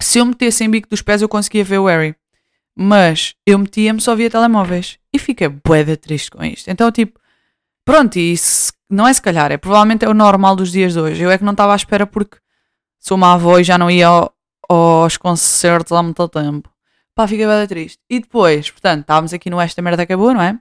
se 0.00 0.18
eu 0.18 0.24
metesse 0.24 0.64
em 0.64 0.70
bico 0.70 0.88
dos 0.88 1.02
pés 1.02 1.20
eu 1.20 1.28
conseguia 1.28 1.62
ver 1.62 1.78
o 1.78 1.84
Harry. 1.84 2.16
Mas 2.74 3.34
eu 3.46 3.58
metia-me 3.58 4.00
só 4.00 4.16
via 4.16 4.30
telemóveis. 4.30 4.98
E 5.12 5.18
fiquei 5.18 5.48
bué 5.48 5.84
triste 5.94 6.30
com 6.30 6.42
isto. 6.42 6.70
Então, 6.70 6.90
tipo, 6.90 7.20
pronto, 7.84 8.18
e 8.18 8.34
não 8.88 9.06
é 9.06 9.12
se 9.12 9.20
calhar, 9.20 9.52
é 9.52 9.58
provavelmente 9.58 10.06
é 10.06 10.08
o 10.08 10.14
normal 10.14 10.56
dos 10.56 10.72
dias 10.72 10.94
de 10.94 11.00
hoje. 11.00 11.22
Eu 11.22 11.30
é 11.30 11.36
que 11.36 11.44
não 11.44 11.52
estava 11.52 11.74
à 11.74 11.76
espera 11.76 12.06
porque 12.06 12.38
sou 12.98 13.18
uma 13.18 13.34
avó 13.34 13.58
e 13.58 13.64
já 13.64 13.76
não 13.76 13.90
ia 13.90 14.06
ao, 14.06 14.33
aos 14.68 15.16
concertos 15.16 15.92
há 15.92 16.02
muito 16.02 16.28
tempo. 16.28 16.70
Pá, 17.14 17.28
fiquei 17.28 17.46
bem 17.46 17.66
triste. 17.66 17.98
E 18.10 18.20
depois, 18.20 18.70
portanto, 18.70 19.02
estávamos 19.02 19.32
aqui 19.32 19.48
no 19.48 19.60
Esta 19.60 19.80
Merda 19.80 20.02
Acabou, 20.02 20.34
não 20.34 20.42
é? 20.42 20.58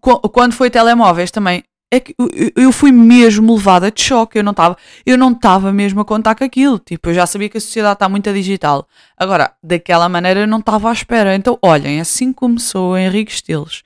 Quando 0.00 0.52
foi 0.52 0.70
telemóveis 0.70 1.30
também, 1.30 1.64
é 1.90 2.00
que 2.00 2.14
eu 2.54 2.70
fui 2.70 2.92
mesmo 2.92 3.54
levada 3.54 3.90
de 3.90 4.00
choque. 4.00 4.38
Eu 4.38 4.44
não 4.44 4.52
estava, 4.52 4.76
eu 5.06 5.16
não 5.16 5.32
estava 5.32 5.72
mesmo 5.72 6.00
a 6.00 6.04
contar 6.04 6.34
com 6.34 6.44
aquilo. 6.44 6.78
Tipo, 6.78 7.08
eu 7.08 7.14
já 7.14 7.26
sabia 7.26 7.48
que 7.48 7.56
a 7.56 7.60
sociedade 7.60 7.94
está 7.94 8.08
muito 8.08 8.32
digital. 8.32 8.86
Agora, 9.16 9.54
daquela 9.62 10.08
maneira 10.08 10.40
eu 10.40 10.46
não 10.46 10.58
estava 10.58 10.90
à 10.90 10.92
espera. 10.92 11.34
Então, 11.34 11.58
olhem, 11.62 12.00
assim 12.00 12.32
começou 12.32 12.92
o 12.92 12.96
Henrique 12.96 13.32
Estilos 13.32 13.82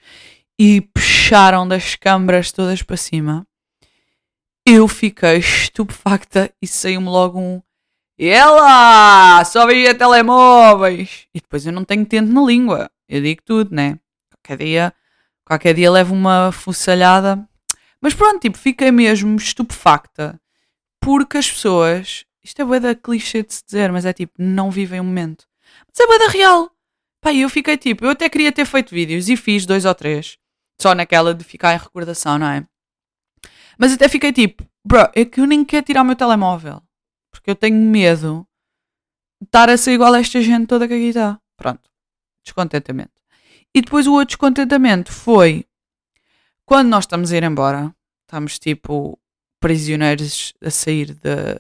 e 0.59 0.81
puxaram 0.81 1.67
das 1.67 1.95
câmaras 1.95 2.51
todas 2.51 2.83
para 2.83 2.97
cima. 2.97 3.47
Eu 4.67 4.87
fiquei 4.89 5.39
estupefacta 5.39 6.53
e 6.61 6.67
saiu-me 6.67 7.09
logo 7.09 7.39
um 7.39 7.63
e 8.23 8.29
ela 8.29 9.45
só 9.45 9.67
via 9.67 9.93
telemóveis. 9.97 11.27
E 11.35 11.41
depois 11.41 11.67
eu 11.67 11.73
não 11.73 11.85
tenho 11.85 12.07
tento 12.07 12.33
na 12.33 12.41
língua. 12.41 12.89
Eu 13.09 13.21
digo 13.21 13.43
tudo, 13.45 13.75
né? 13.75 13.99
Qualquer 14.31 14.65
dia, 14.65 14.95
qualquer 15.45 15.75
dia 15.75 15.91
levo 15.91 16.15
uma 16.15 16.53
fuçalhada. 16.53 17.45
Mas 18.01 18.15
pronto, 18.15 18.39
tipo, 18.39 18.57
fiquei 18.57 18.93
mesmo 18.93 19.35
estupefacta. 19.35 20.41
Porque 21.01 21.37
as 21.37 21.51
pessoas, 21.51 22.25
isto 22.45 22.63
é 22.63 22.65
bué 22.65 22.95
clichê 22.95 23.43
de 23.43 23.55
se 23.55 23.65
dizer, 23.67 23.91
mas 23.91 24.05
é 24.05 24.13
tipo, 24.13 24.35
não 24.39 24.71
vivem 24.71 25.01
o 25.01 25.05
momento. 25.05 25.45
Mas 25.89 25.99
é 25.99 26.07
bué 26.07 26.29
real. 26.29 26.71
Pá, 27.21 27.35
eu 27.35 27.51
fiquei 27.51 27.77
tipo, 27.77 28.05
eu 28.05 28.11
até 28.11 28.29
queria 28.29 28.53
ter 28.53 28.67
feito 28.67 28.95
vídeos 28.95 29.29
e 29.29 29.37
fiz 29.37 29.67
dois 29.67 29.85
ou 29.85 29.97
três. 29.97 30.39
Só 30.81 30.95
naquela 30.95 31.35
de 31.35 31.43
ficar 31.43 31.75
em 31.75 31.79
recordação, 31.79 32.39
não 32.39 32.47
é? 32.47 32.65
Mas 33.77 33.93
até 33.93 34.09
fiquei 34.09 34.33
tipo, 34.33 34.65
bro, 34.85 35.11
é 35.13 35.25
que 35.25 35.41
eu 35.41 35.45
nem 35.45 35.65
quero 35.65 35.87
tirar 35.87 36.03
o 36.03 36.05
meu 36.05 36.15
telemóvel. 36.15 36.81
Porque 37.33 37.51
eu 37.51 37.57
tenho 37.57 37.77
medo 37.77 38.47
de 39.41 39.47
estar 39.47 39.69
a 39.69 39.77
ser 39.77 39.93
igual 39.93 40.15
a 40.15 40.21
esta 40.21 40.41
gente 40.41 40.67
toda 40.69 40.87
que 40.87 40.95
aqui 40.95 41.09
está. 41.09 41.41
Pronto. 41.57 41.91
Descontentamento. 42.45 43.21
E 43.75 43.81
depois 43.81 44.07
o 44.07 44.13
outro 44.13 44.29
descontentamento 44.29 45.11
foi 45.11 45.67
quando 46.65 46.89
nós 46.89 47.05
estamos 47.05 47.33
a 47.33 47.37
ir 47.37 47.43
embora, 47.43 47.95
estamos 48.23 48.59
tipo 48.59 49.19
prisioneiros 49.61 50.53
a 50.63 50.71
sair 50.71 51.15
da. 51.15 51.57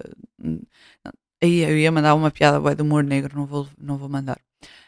Aí 1.42 1.60
eu 1.60 1.76
ia 1.76 1.90
mandar 1.90 2.14
uma 2.14 2.30
piada 2.30 2.60
bué 2.60 2.74
de 2.74 2.82
humor 2.82 3.02
negro, 3.02 3.36
não 3.36 3.46
vou, 3.46 3.68
não 3.78 3.98
vou 3.98 4.08
mandar. 4.08 4.40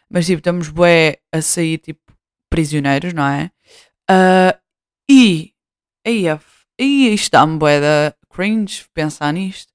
Mas 0.09 0.27
tipo, 0.27 0.38
estamos 0.38 0.68
bué 0.68 1.18
a 1.33 1.42
sair 1.42 1.79
tipo 1.79 2.01
prisioneiros, 2.49 3.12
não 3.12 3.27
é? 3.27 3.51
Uh, 4.11 4.57
e 5.11 5.53
aí, 6.07 6.29
aí 6.29 7.14
está-me 7.14 7.59
bué 7.59 7.81
da 7.81 8.14
cringe 8.31 8.85
pensar 8.94 9.33
nisto. 9.33 9.73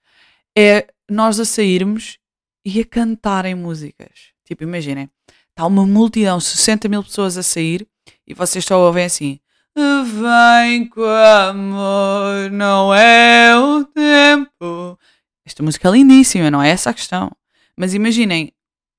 É 0.58 0.88
nós 1.10 1.40
a 1.40 1.46
sairmos 1.46 2.18
e 2.66 2.80
a 2.80 2.86
cantarem 2.86 3.56
músicas. 3.56 4.34
Tipo, 4.46 4.64
imaginem, 4.64 5.10
está 5.50 5.66
uma 5.66 5.86
multidão, 5.86 6.40
60 6.40 6.88
mil 6.88 7.04
pessoas 7.04 7.38
a 7.38 7.44
sair 7.44 7.88
e 8.28 8.34
vocês 8.34 8.66
só 8.66 8.80
ouvem 8.80 9.06
assim. 9.06 9.40
Vem 9.76 10.88
com 10.88 11.04
amor, 11.04 12.52
não 12.52 12.94
é 12.94 13.58
o 13.58 13.86
tempo. 13.86 15.00
Esta 15.46 15.64
música 15.64 15.88
é 15.88 15.92
lindíssima, 15.92 16.52
não 16.52 16.62
é 16.62 16.70
essa 16.70 16.90
a 16.90 16.94
questão. 16.94 17.32
Mas 17.78 17.94
imaginem 17.94 18.52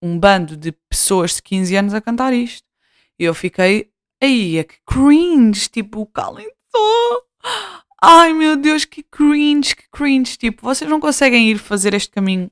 um 0.03 0.19
bando 0.19 0.57
de 0.57 0.73
pessoas 0.89 1.37
de 1.37 1.43
15 1.43 1.77
anos 1.77 1.95
a 1.95 2.01
cantar 2.01 2.33
isto. 2.33 2.67
E 3.19 3.25
eu 3.25 3.35
fiquei, 3.35 3.91
aí, 4.23 4.57
é 4.57 4.65
que 4.65 4.77
cringe, 4.87 5.69
tipo, 5.69 6.07
calem 6.07 6.51
Ai 8.03 8.33
meu 8.33 8.57
Deus, 8.57 8.85
que 8.85 9.03
cringe, 9.03 9.77
que 9.77 9.89
cringe. 9.93 10.37
Tipo, 10.39 10.63
vocês 10.63 10.91
não 10.91 11.01
conseguem 11.01 11.51
ir 11.51 11.59
fazer 11.59 11.93
este 11.95 12.11
caminho 12.11 12.51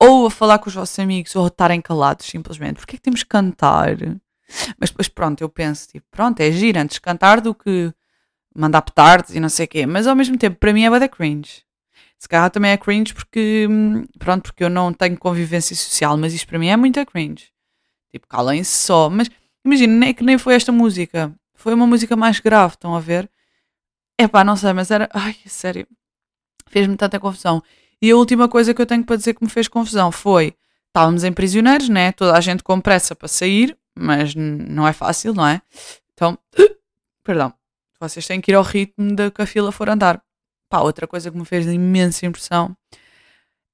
ou 0.00 0.26
a 0.26 0.30
falar 0.30 0.58
com 0.58 0.68
os 0.68 0.74
vossos 0.74 0.98
amigos 0.98 1.34
ou 1.36 1.44
a 1.44 1.48
estarem 1.48 1.80
calados 1.80 2.26
simplesmente. 2.26 2.76
Porque 2.76 2.96
é 2.96 2.98
que 2.98 3.02
temos 3.02 3.22
que 3.22 3.28
cantar? 3.28 3.96
Mas 4.78 4.90
depois, 4.90 5.08
pronto, 5.08 5.40
eu 5.40 5.48
penso, 5.48 5.88
tipo, 5.88 6.06
pronto, 6.10 6.40
é 6.40 6.50
giro 6.52 6.78
antes 6.78 6.98
cantar 6.98 7.40
do 7.40 7.54
que 7.54 7.92
mandar 8.54 8.82
petardos 8.82 9.34
e 9.34 9.40
não 9.40 9.48
sei 9.48 9.66
o 9.66 9.68
quê. 9.68 9.86
Mas 9.86 10.06
ao 10.06 10.14
mesmo 10.16 10.36
tempo, 10.38 10.58
para 10.58 10.72
mim 10.72 10.84
é 10.84 10.90
bada 10.90 11.08
cringe. 11.08 11.62
Se 12.18 12.28
calhar 12.28 12.50
também 12.50 12.70
é 12.70 12.76
cringe 12.76 13.14
porque, 13.14 13.66
hum, 13.68 14.04
pronto, 14.18 14.42
porque 14.44 14.62
eu 14.62 14.70
não 14.70 14.92
tenho 14.92 15.18
convivência 15.18 15.74
social, 15.74 16.16
mas 16.16 16.32
isto 16.32 16.46
para 16.46 16.58
mim 16.58 16.68
é 16.68 16.76
muito 16.76 17.04
cringe. 17.06 17.48
Tipo, 18.12 18.28
calem-se 18.28 18.76
só. 18.86 19.10
Mas 19.10 19.28
imagina, 19.64 19.92
nem 19.94 20.14
que 20.14 20.22
nem 20.22 20.38
foi 20.38 20.54
esta 20.54 20.70
música. 20.70 21.34
Foi 21.54 21.74
uma 21.74 21.86
música 21.86 22.14
mais 22.16 22.38
grave, 22.40 22.74
estão 22.74 22.94
a 22.94 23.00
ver? 23.00 23.30
É 24.22 24.28
pá, 24.28 24.44
não 24.44 24.54
sei, 24.54 24.72
mas 24.72 24.88
era. 24.92 25.08
Ai, 25.12 25.34
sério. 25.46 25.84
Fez-me 26.68 26.96
tanta 26.96 27.18
confusão. 27.18 27.60
E 28.00 28.08
a 28.08 28.16
última 28.16 28.48
coisa 28.48 28.72
que 28.72 28.80
eu 28.80 28.86
tenho 28.86 29.04
para 29.04 29.16
dizer 29.16 29.34
que 29.34 29.42
me 29.42 29.50
fez 29.50 29.66
confusão 29.66 30.12
foi: 30.12 30.54
estávamos 30.86 31.24
em 31.24 31.32
prisioneiros, 31.32 31.88
né? 31.88 32.12
Toda 32.12 32.38
a 32.38 32.40
gente 32.40 32.62
com 32.62 32.80
pressa 32.80 33.16
para 33.16 33.26
sair, 33.26 33.76
mas 33.98 34.32
não 34.36 34.86
é 34.86 34.92
fácil, 34.92 35.34
não 35.34 35.44
é? 35.44 35.60
Então, 36.12 36.38
perdão, 37.24 37.52
vocês 38.00 38.24
têm 38.24 38.40
que 38.40 38.52
ir 38.52 38.54
ao 38.54 38.62
ritmo 38.62 39.16
da 39.16 39.28
que 39.28 39.42
a 39.42 39.46
fila 39.46 39.72
for 39.72 39.88
andar. 39.88 40.22
Pá, 40.70 40.78
outra 40.78 41.08
coisa 41.08 41.28
que 41.28 41.36
me 41.36 41.44
fez 41.44 41.66
imensa 41.66 42.24
impressão 42.24 42.76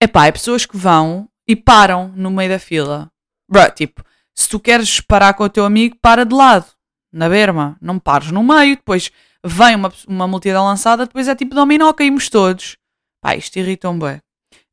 é 0.00 0.06
pá, 0.06 0.26
é 0.26 0.32
pessoas 0.32 0.64
que 0.64 0.78
vão 0.78 1.28
e 1.46 1.54
param 1.54 2.08
no 2.16 2.30
meio 2.30 2.48
da 2.48 2.58
fila. 2.58 3.12
Bro, 3.50 3.70
tipo, 3.72 4.02
se 4.34 4.48
tu 4.48 4.58
queres 4.58 4.98
parar 4.98 5.34
com 5.34 5.44
o 5.44 5.48
teu 5.50 5.66
amigo, 5.66 5.96
para 6.00 6.24
de 6.24 6.34
lado, 6.34 6.66
na 7.12 7.28
berma, 7.28 7.76
não 7.82 7.98
pares 7.98 8.30
no 8.30 8.42
meio, 8.42 8.76
depois 8.76 9.10
vem 9.44 9.76
uma, 9.76 9.92
uma 10.06 10.28
multidão 10.28 10.64
lançada, 10.64 11.06
depois 11.06 11.28
é 11.28 11.34
tipo 11.34 11.54
dominó, 11.54 11.92
caímos 11.92 12.28
todos. 12.28 12.76
Pá, 13.20 13.34
isto 13.36 13.58
irrita-me 13.58 13.98
bem. 14.00 14.22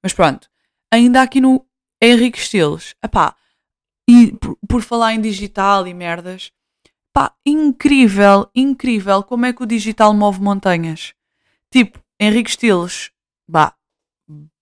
Mas 0.04 0.14
pronto, 0.14 0.50
ainda 0.92 1.22
aqui 1.22 1.42
no 1.42 1.66
Henrique 2.02 2.38
Estilos, 2.38 2.96
pá, 3.12 3.36
e 4.08 4.34
por, 4.34 4.58
por, 4.68 4.82
falar 4.82 5.14
em 5.14 5.22
digital 5.22 5.88
e 5.88 5.94
merdas, 5.94 6.52
pá, 7.14 7.34
incrível, 7.46 8.50
incrível 8.54 9.24
como 9.24 9.46
é 9.46 9.54
que 9.54 9.64
o 9.64 9.66
digital 9.66 10.14
move 10.14 10.42
montanhas. 10.42 11.14
Tipo, 11.72 12.00
Henrique 12.20 12.52
Estilos, 12.52 13.12
bah, 13.50 13.76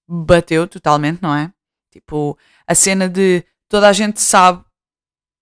bateu 0.07 0.67
totalmente, 0.67 1.21
não 1.21 1.35
é? 1.35 1.51
Tipo, 1.91 2.37
a 2.65 2.73
cena 2.73 3.09
de 3.09 3.45
toda 3.67 3.89
a 3.89 3.93
gente 3.93 4.21
sabe 4.21 4.63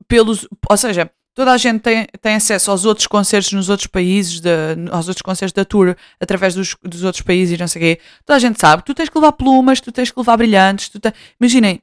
pelos, 0.08 0.48
ou 0.70 0.78
seja, 0.78 1.12
toda 1.34 1.52
a 1.52 1.58
gente 1.58 1.82
tem, 1.82 2.08
tem 2.22 2.36
acesso 2.36 2.72
aos 2.72 2.86
outros 2.86 3.08
concertos 3.08 3.52
nos 3.54 3.70
outros 3.70 3.88
países, 3.88 4.40
de, 4.40 4.50
aos 4.92 5.08
outros 5.08 5.22
concertos 5.22 5.54
da 5.54 5.66
tour, 5.66 5.96
através 6.20 6.56
dos, 6.56 6.76
dos 6.84 7.04
outros 7.04 7.22
países 7.22 7.58
e 7.58 7.62
não 7.62 7.68
sei 7.68 7.82
o 7.82 7.86
quê. 7.86 8.02
Toda 8.26 8.38
a 8.38 8.40
gente 8.40 8.60
sabe, 8.60 8.84
tu 8.84 8.94
tens 8.94 9.10
que 9.10 9.18
levar 9.18 9.32
plumas, 9.34 9.80
tu 9.80 9.92
tens 9.92 10.12
que 10.12 10.20
levar 10.20 10.38
brilhantes, 10.38 10.90
te... 10.90 11.14
imaginem, 11.40 11.82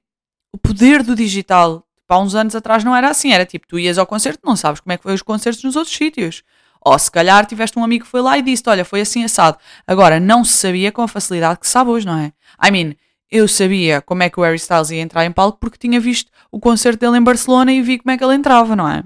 o 0.53 0.59
poder 0.59 1.03
do 1.03 1.15
digital 1.15 1.85
há 2.09 2.19
uns 2.19 2.35
anos 2.35 2.55
atrás 2.55 2.85
não 2.85 2.97
era 2.97 3.11
assim, 3.11 3.33
era 3.33 3.45
tipo, 3.45 3.67
tu 3.67 3.79
ias 3.79 3.99
ao 3.99 4.07
concerto, 4.07 4.41
não 4.45 4.57
sabes 4.57 4.81
como 4.81 4.93
é 4.93 4.97
que 4.97 5.03
foi 5.03 5.15
os 5.15 5.23
concertos 5.23 5.63
nos 5.63 5.77
outros 5.77 5.95
sítios. 5.95 6.43
Ou 6.81 6.99
se 6.99 7.11
calhar 7.11 7.45
tiveste 7.45 7.79
um 7.79 7.85
amigo 7.85 8.05
que 8.05 8.11
foi 8.11 8.23
lá 8.23 8.39
e 8.39 8.43
disse 8.43 8.63
olha, 8.67 8.85
foi 8.85 9.01
assim 9.01 9.25
assado. 9.25 9.59
Agora, 9.87 10.21
não 10.21 10.45
se 10.45 10.55
sabia 10.55 10.93
com 10.93 11.03
a 11.03 11.09
facilidade 11.09 11.59
que 11.59 11.69
sabe 11.69 11.91
hoje, 11.91 12.07
não 12.07 12.17
é? 12.17 12.33
I 12.65 12.71
mean, 12.71 12.95
eu 13.31 13.47
sabia 13.47 14.01
como 14.01 14.23
é 14.23 14.31
que 14.31 14.41
o 14.41 14.43
Harry 14.43 14.57
Styles 14.57 14.91
ia 14.91 15.03
entrar 15.03 15.25
em 15.25 15.33
palco 15.33 15.59
porque 15.61 15.77
tinha 15.77 16.01
visto 16.01 16.31
o 16.51 16.59
concerto 16.59 17.01
dele 17.01 17.19
em 17.19 17.23
Barcelona 17.23 17.73
e 17.73 17.83
vi 17.83 17.99
como 17.99 18.11
é 18.11 18.17
que 18.17 18.25
ele 18.25 18.35
entrava, 18.35 18.75
não 18.75 18.89
é? 18.89 19.03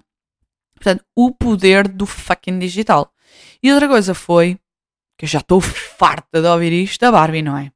Portanto, 0.83 1.05
o 1.15 1.31
poder 1.31 1.87
do 1.87 2.05
fucking 2.05 2.59
digital. 2.59 3.13
E 3.63 3.73
outra 3.73 3.89
coisa 3.89 4.15
foi, 4.15 4.59
que 5.17 5.25
eu 5.25 5.29
já 5.29 5.39
estou 5.39 5.61
farta 5.61 6.43
de 6.43 6.49
ouvir 6.49 6.73
isto, 6.73 7.01
da 7.01 7.13
Barbie, 7.13 7.41
não 7.41 7.57
é? 7.57 7.71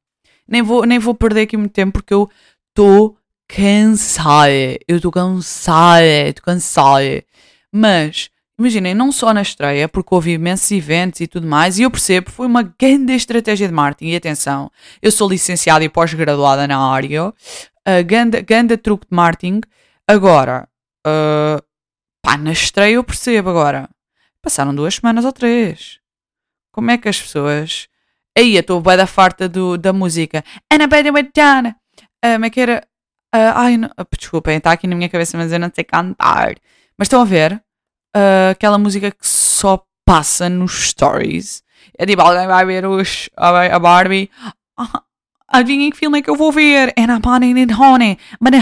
Nem 0.45 0.61
vou, 0.61 0.85
nem 0.85 0.99
vou 0.99 1.13
perder 1.13 1.43
aqui 1.43 1.55
muito 1.55 1.71
tempo 1.71 1.93
porque 1.93 2.13
eu 2.13 2.29
estou 2.69 3.17
cansada. 3.47 4.51
Eu 4.85 4.97
estou 4.97 5.09
cansada, 5.09 6.03
estou 6.27 6.43
cansada. 6.43 7.23
Mas, 7.71 8.29
imaginem, 8.59 8.93
não 8.93 9.09
só 9.09 9.33
na 9.33 9.41
estreia, 9.41 9.87
porque 9.87 10.13
houve 10.13 10.33
imensos 10.33 10.69
eventos 10.71 11.21
e 11.21 11.27
tudo 11.27 11.47
mais, 11.47 11.79
e 11.79 11.83
eu 11.83 11.91
percebo, 11.91 12.29
foi 12.29 12.45
uma 12.45 12.63
grande 12.63 13.13
estratégia 13.13 13.69
de 13.69 13.73
marketing. 13.73 14.11
E 14.11 14.15
atenção, 14.17 14.69
eu 15.01 15.13
sou 15.13 15.29
licenciada 15.29 15.83
e 15.85 15.87
pós-graduada 15.89 16.67
na 16.67 16.77
área, 16.77 17.27
uh, 17.27 17.33
ganda, 18.05 18.41
ganda 18.41 18.77
truque 18.77 19.07
de 19.09 19.15
marketing. 19.15 19.61
Agora, 20.05 20.67
uh, 21.05 21.66
pá, 22.27 22.35
na 22.35 22.51
estreia 22.51 22.95
eu 22.95 23.03
percebo 23.05 23.49
agora. 23.49 23.89
Passaram 24.41 24.75
duas 24.75 24.95
semanas 24.95 25.23
ou 25.23 25.31
três. 25.31 25.97
Como 26.73 26.91
é 26.91 26.97
que 26.97 27.07
as 27.07 27.21
pessoas. 27.21 27.87
Aí, 28.37 28.55
eu 28.55 28.59
estou 28.59 28.81
bem 28.81 28.97
da 28.97 29.07
farta 29.07 29.47
do, 29.47 29.77
da 29.77 29.93
música. 29.93 30.43
I 30.71 30.87
better 30.87 31.13
went 31.13 31.31
down. 31.33 31.73
Como 32.21 32.45
é 32.45 32.49
que 32.49 32.59
era? 32.59 32.85
Uh, 33.33 33.55
ai, 33.55 33.77
não, 33.77 33.89
desculpem, 34.19 34.57
está 34.57 34.73
aqui 34.73 34.87
na 34.87 34.95
minha 34.95 35.07
cabeça, 35.07 35.37
mas 35.37 35.53
eu 35.53 35.59
não 35.59 35.71
sei 35.73 35.85
cantar. 35.85 36.55
Mas 36.97 37.05
estão 37.05 37.21
a 37.21 37.25
ver 37.25 37.53
uh, 37.53 38.51
aquela 38.51 38.77
música 38.77 39.09
que 39.09 39.25
só 39.25 39.81
passa 40.05 40.49
nos 40.49 40.89
stories. 40.89 41.63
É 41.97 42.05
tipo, 42.05 42.21
alguém 42.21 42.45
vai 42.45 42.65
ver 42.65 42.85
os, 42.85 43.29
a 43.37 43.79
Barbie. 43.79 44.29
Ah, 44.77 45.01
adivinhem 45.47 45.91
que 45.91 45.97
filme 45.97 46.19
é 46.19 46.21
que 46.21 46.29
eu 46.29 46.35
vou 46.35 46.51
ver? 46.51 46.93
And 46.97 47.05
I'm 47.05 47.21
honey 47.25 47.53
and 47.53 47.73
honey. 47.73 48.17
But 48.41 48.53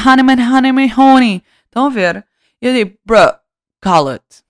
honey. 0.95 1.43
Estão 1.65 1.87
a 1.87 1.89
ver? 1.89 2.25
Eu 2.61 2.73
digo, 2.73 2.97
bro, 3.03 3.33
cala-te. 3.85 4.43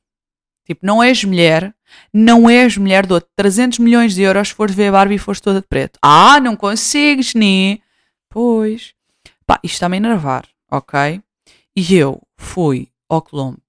Tipo, 0.66 0.86
não 0.86 1.04
és 1.04 1.22
mulher, 1.26 1.76
não 2.14 2.50
és 2.50 2.78
mulher, 2.78 3.06
dou 3.06 3.20
300 3.36 3.80
milhões 3.80 4.16
de 4.16 4.22
euros 4.22 4.48
se 4.48 4.54
fores 4.54 4.74
ver 4.74 4.88
a 4.88 4.92
Barbie 4.94 5.16
e 5.16 5.20
fores 5.20 5.42
toda 5.42 5.60
de 5.60 5.68
preto. 5.68 6.00
Ah, 6.02 6.40
não 6.40 6.56
consegues, 6.56 7.36
né? 7.36 7.80
Pois. 8.30 8.94
Pá, 9.46 9.60
isto 9.62 9.74
está-me 9.74 9.98
a 9.98 9.98
enervar, 9.98 10.48
ok? 10.72 11.22
E 11.76 11.96
eu 11.96 12.22
fui 12.38 12.88
ao 13.10 13.22
Colombo. 13.22 13.62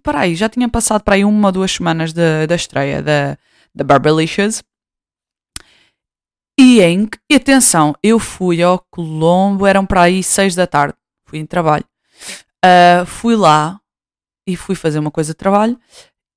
Para 0.00 0.20
aí, 0.20 0.36
já 0.36 0.48
tinha 0.48 0.68
passado 0.68 1.02
para 1.02 1.16
aí 1.16 1.24
uma 1.24 1.48
ou 1.48 1.52
duas 1.52 1.72
semanas 1.72 2.12
da, 2.12 2.54
estreia 2.54 3.02
da, 3.02 3.36
da 3.74 3.82
Barbalicious. 3.82 4.62
E 6.56 6.80
em 6.80 7.08
atenção, 7.34 7.96
eu 8.00 8.20
fui 8.20 8.62
ao 8.62 8.78
Colombo, 8.90 9.66
eram 9.66 9.84
para 9.84 10.02
aí 10.02 10.22
seis 10.22 10.54
da 10.54 10.68
tarde, 10.68 10.94
fui 11.26 11.40
em 11.40 11.46
trabalho. 11.46 11.84
Uh, 12.64 13.04
fui 13.04 13.34
lá 13.34 13.80
e 14.46 14.56
fui 14.56 14.74
fazer 14.74 14.98
uma 14.98 15.10
coisa 15.10 15.32
de 15.32 15.36
trabalho 15.36 15.78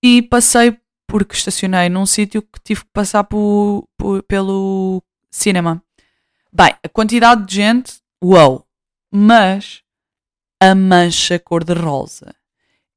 e 0.03 0.21
passei 0.21 0.77
porque 1.07 1.35
estacionei 1.35 1.89
num 1.89 2.05
sítio 2.05 2.41
que 2.41 2.59
tive 2.63 2.81
que 2.81 2.91
passar 2.93 3.23
por, 3.23 3.87
por, 3.97 4.21
pelo 4.23 5.01
cinema. 5.31 5.81
Bem, 6.51 6.75
a 6.83 6.89
quantidade 6.89 7.45
de 7.45 7.55
gente 7.55 8.01
uau! 8.23 8.65
Mas 9.11 9.81
a 10.61 10.75
mancha 10.75 11.39
cor-de-rosa 11.39 12.35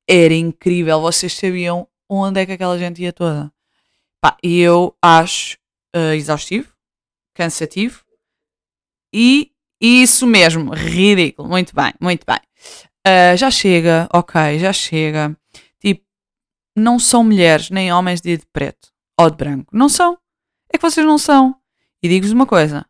era 0.08 0.34
incrível. 0.34 1.00
Vocês 1.00 1.32
sabiam 1.32 1.86
onde 2.08 2.40
é 2.40 2.46
que 2.46 2.52
aquela 2.52 2.76
gente 2.78 3.02
ia 3.02 3.12
toda? 3.12 3.52
Pá, 4.20 4.36
e 4.42 4.58
eu 4.58 4.94
acho 5.00 5.56
uh, 5.94 6.12
exaustivo, 6.14 6.72
cansativo 7.34 8.04
e 9.14 9.52
isso 9.80 10.26
mesmo, 10.26 10.74
ridículo. 10.74 11.48
Muito 11.48 11.74
bem, 11.74 11.92
muito 12.00 12.24
bem. 12.26 12.40
Uh, 13.06 13.36
já 13.36 13.50
chega, 13.50 14.08
ok, 14.12 14.58
já 14.58 14.72
chega. 14.72 15.36
Tipo, 15.78 16.04
não 16.76 16.98
são 16.98 17.24
mulheres 17.24 17.70
nem 17.70 17.92
homens 17.92 18.20
de, 18.20 18.36
de 18.36 18.46
preto 18.52 18.92
ou 19.18 19.30
de 19.30 19.36
branco. 19.36 19.74
Não 19.76 19.88
são. 19.88 20.18
É 20.72 20.78
que 20.78 20.82
vocês 20.82 21.06
não 21.06 21.18
são. 21.18 21.56
E 22.02 22.08
digo-vos 22.08 22.32
uma 22.32 22.46
coisa: 22.46 22.86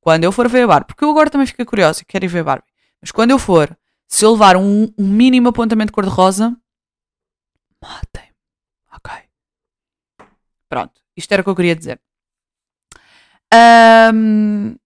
quando 0.00 0.24
eu 0.24 0.32
for 0.32 0.48
ver 0.48 0.64
a 0.64 0.66
Barbie, 0.66 0.86
porque 0.86 1.04
eu 1.04 1.10
agora 1.10 1.30
também 1.30 1.46
fico 1.46 1.64
curioso 1.64 2.02
e 2.02 2.04
quero 2.04 2.24
ir 2.24 2.28
ver 2.28 2.40
a 2.40 2.44
Barbie, 2.44 2.68
mas 3.00 3.10
quando 3.10 3.30
eu 3.30 3.38
for, 3.38 3.76
se 4.08 4.24
eu 4.24 4.32
levar 4.32 4.56
um, 4.56 4.92
um 4.98 5.08
mínimo 5.08 5.48
apontamento 5.48 5.92
cor-de-rosa, 5.92 6.56
matem. 7.82 8.30
Ok. 8.92 9.12
Pronto, 10.68 11.00
isto 11.16 11.32
era 11.32 11.40
o 11.40 11.44
que 11.44 11.50
eu 11.50 11.56
queria 11.56 11.76
dizer. 11.76 12.00
Um, 14.12 14.76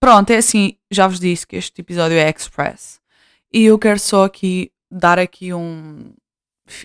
pronto, 0.00 0.30
é 0.30 0.36
assim, 0.36 0.78
já 0.90 1.06
vos 1.06 1.20
disse 1.20 1.46
que 1.46 1.56
este 1.56 1.80
episódio 1.80 2.16
é 2.16 2.28
Express. 2.30 3.01
E 3.52 3.64
eu 3.64 3.78
quero 3.78 3.98
só 3.98 4.24
aqui 4.24 4.72
dar 4.90 5.18
aqui 5.18 5.52
um, 5.52 6.14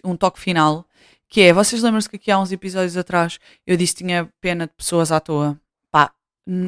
um 0.03 0.17
toque 0.17 0.39
final, 0.39 0.85
que 1.29 1.41
é, 1.41 1.53
vocês 1.53 1.81
lembram-se 1.81 2.09
que 2.09 2.17
aqui 2.17 2.29
há 2.31 2.39
uns 2.39 2.51
episódios 2.51 2.97
atrás 2.97 3.39
eu 3.65 3.77
disse 3.77 3.95
que 3.95 4.03
tinha 4.03 4.29
pena 4.41 4.67
de 4.67 4.73
pessoas 4.73 5.11
à 5.11 5.19
toa. 5.19 5.59
Pá, 5.91 6.13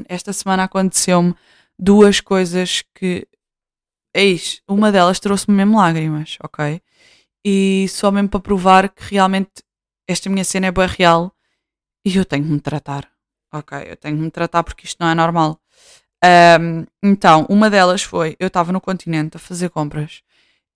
esta 0.07 0.31
semana 0.31 0.63
aconteceu-me 0.63 1.35
duas 1.77 2.21
coisas 2.21 2.83
que, 2.93 3.27
eis, 4.13 4.62
uma 4.67 4.91
delas 4.91 5.19
trouxe-me 5.19 5.55
mesmo 5.57 5.77
lágrimas, 5.77 6.38
ok? 6.43 6.81
E 7.45 7.88
só 7.89 8.12
mesmo 8.12 8.29
para 8.29 8.39
provar 8.39 8.89
que 8.89 9.03
realmente 9.03 9.63
esta 10.07 10.29
minha 10.29 10.43
cena 10.43 10.67
é 10.67 10.71
boa 10.71 10.88
real 10.88 11.33
e 12.05 12.15
eu 12.15 12.25
tenho 12.25 12.45
que 12.45 12.51
me 12.51 12.59
tratar, 12.59 13.09
ok? 13.53 13.77
Eu 13.85 13.97
tenho 13.97 14.17
que 14.17 14.23
me 14.23 14.31
tratar 14.31 14.63
porque 14.63 14.85
isto 14.85 14.97
não 14.99 15.09
é 15.09 15.15
normal. 15.15 15.59
Um, 16.23 16.86
então, 17.03 17.45
uma 17.49 17.69
delas 17.69 18.03
foi: 18.03 18.36
eu 18.39 18.47
estava 18.47 18.71
no 18.71 18.82
continente 18.82 19.38
a 19.38 19.39
fazer 19.39 19.69
compras 19.69 20.21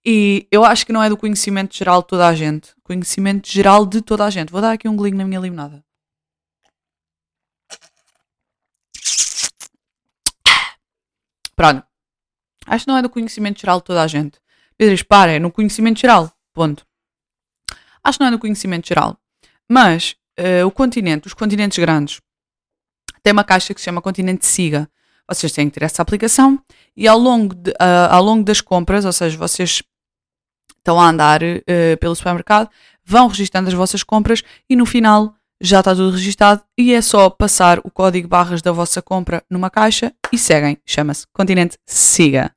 e 0.06 0.48
eu 0.52 0.66
acho 0.66 0.86
que 0.86 0.94
não 0.94 1.02
é 1.02 1.10
do 1.10 1.18
conhecimento 1.18 1.76
geral 1.76 2.02
de 2.02 2.08
toda 2.08 2.28
a 2.28 2.36
gente, 2.36 2.74
conhecimento 2.84 3.50
geral 3.50 3.86
de 3.86 4.02
toda 4.02 4.26
a 4.26 4.30
gente. 4.30 4.52
Vou 4.52 4.62
dar 4.62 4.74
aqui 4.74 4.88
um 4.88 4.96
golinho 4.96 5.18
na 5.18 5.26
minha 5.26 5.40
limonada. 5.40 5.84
Pronto. 11.56 11.86
Acho 12.66 12.86
que 12.86 12.92
não 12.92 12.98
é 12.98 13.02
do 13.02 13.10
conhecimento 13.10 13.60
geral 13.60 13.80
de 13.80 13.86
toda 13.86 14.02
a 14.02 14.08
gente. 14.08 14.40
Pedro, 14.78 15.06
para, 15.06 15.34
é 15.34 15.40
no 15.40 15.52
conhecimento 15.52 16.00
geral. 16.00 16.32
Ponto. 16.54 16.86
Acho 18.04 18.18
que 18.18 18.24
não 18.24 18.30
é 18.30 18.32
do 18.32 18.40
conhecimento 18.40 18.88
geral. 18.88 19.18
Mas 19.70 20.16
uh, 20.40 20.66
o 20.66 20.72
continente, 20.72 21.28
os 21.28 21.34
continentes 21.34 21.78
grandes, 21.78 22.20
tem 23.22 23.32
uma 23.32 23.44
caixa 23.44 23.74
que 23.74 23.80
se 23.80 23.86
chama 23.86 24.02
Continente 24.02 24.46
Siga 24.46 24.90
vocês 25.30 25.52
têm 25.52 25.70
que 25.70 25.80
ter 25.80 25.86
essa 25.86 26.02
aplicação 26.02 26.60
e 26.96 27.08
ao 27.08 27.18
longo, 27.18 27.56
de, 27.56 27.72
uh, 27.72 28.10
ao 28.10 28.24
longo 28.24 28.44
das 28.44 28.62
compras, 28.62 29.06
ou 29.06 29.14
seja, 29.14 29.38
vocês 29.38 29.82
estão 30.78 31.00
a 31.00 31.10
andar 31.10 31.42
uh, 31.42 31.98
pelo 32.00 32.16
supermercado, 32.16 32.70
vão 33.06 33.28
registando 33.28 33.68
as 33.68 33.74
vossas 33.74 34.04
compras 34.04 34.44
e 34.70 34.76
no 34.76 34.86
final 34.86 35.34
já 35.62 35.80
está 35.80 35.96
tudo 35.96 36.12
registado 36.12 36.62
e 36.78 36.94
é 36.94 37.02
só 37.02 37.30
passar 37.30 37.80
o 37.80 37.90
código 37.90 38.28
barras 38.28 38.62
da 38.62 38.72
vossa 38.72 39.02
compra 39.02 39.42
numa 39.50 39.70
caixa 39.70 40.14
e 40.32 40.38
seguem. 40.38 40.78
Chama-se 40.86 41.26
Continente 41.34 41.78
Siga. 41.88 42.52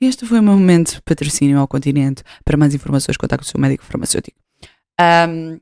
Este 0.00 0.24
foi 0.24 0.38
o 0.38 0.42
meu 0.42 0.54
momento 0.54 0.94
de 0.94 1.02
patrocínio 1.02 1.58
ao 1.58 1.68
Continente. 1.68 2.22
Para 2.44 2.56
mais 2.56 2.74
informações, 2.74 3.16
contacte 3.16 3.46
o 3.46 3.50
seu 3.50 3.60
médico 3.60 3.84
farmacêutico. 3.84 4.38
Um, 5.00 5.60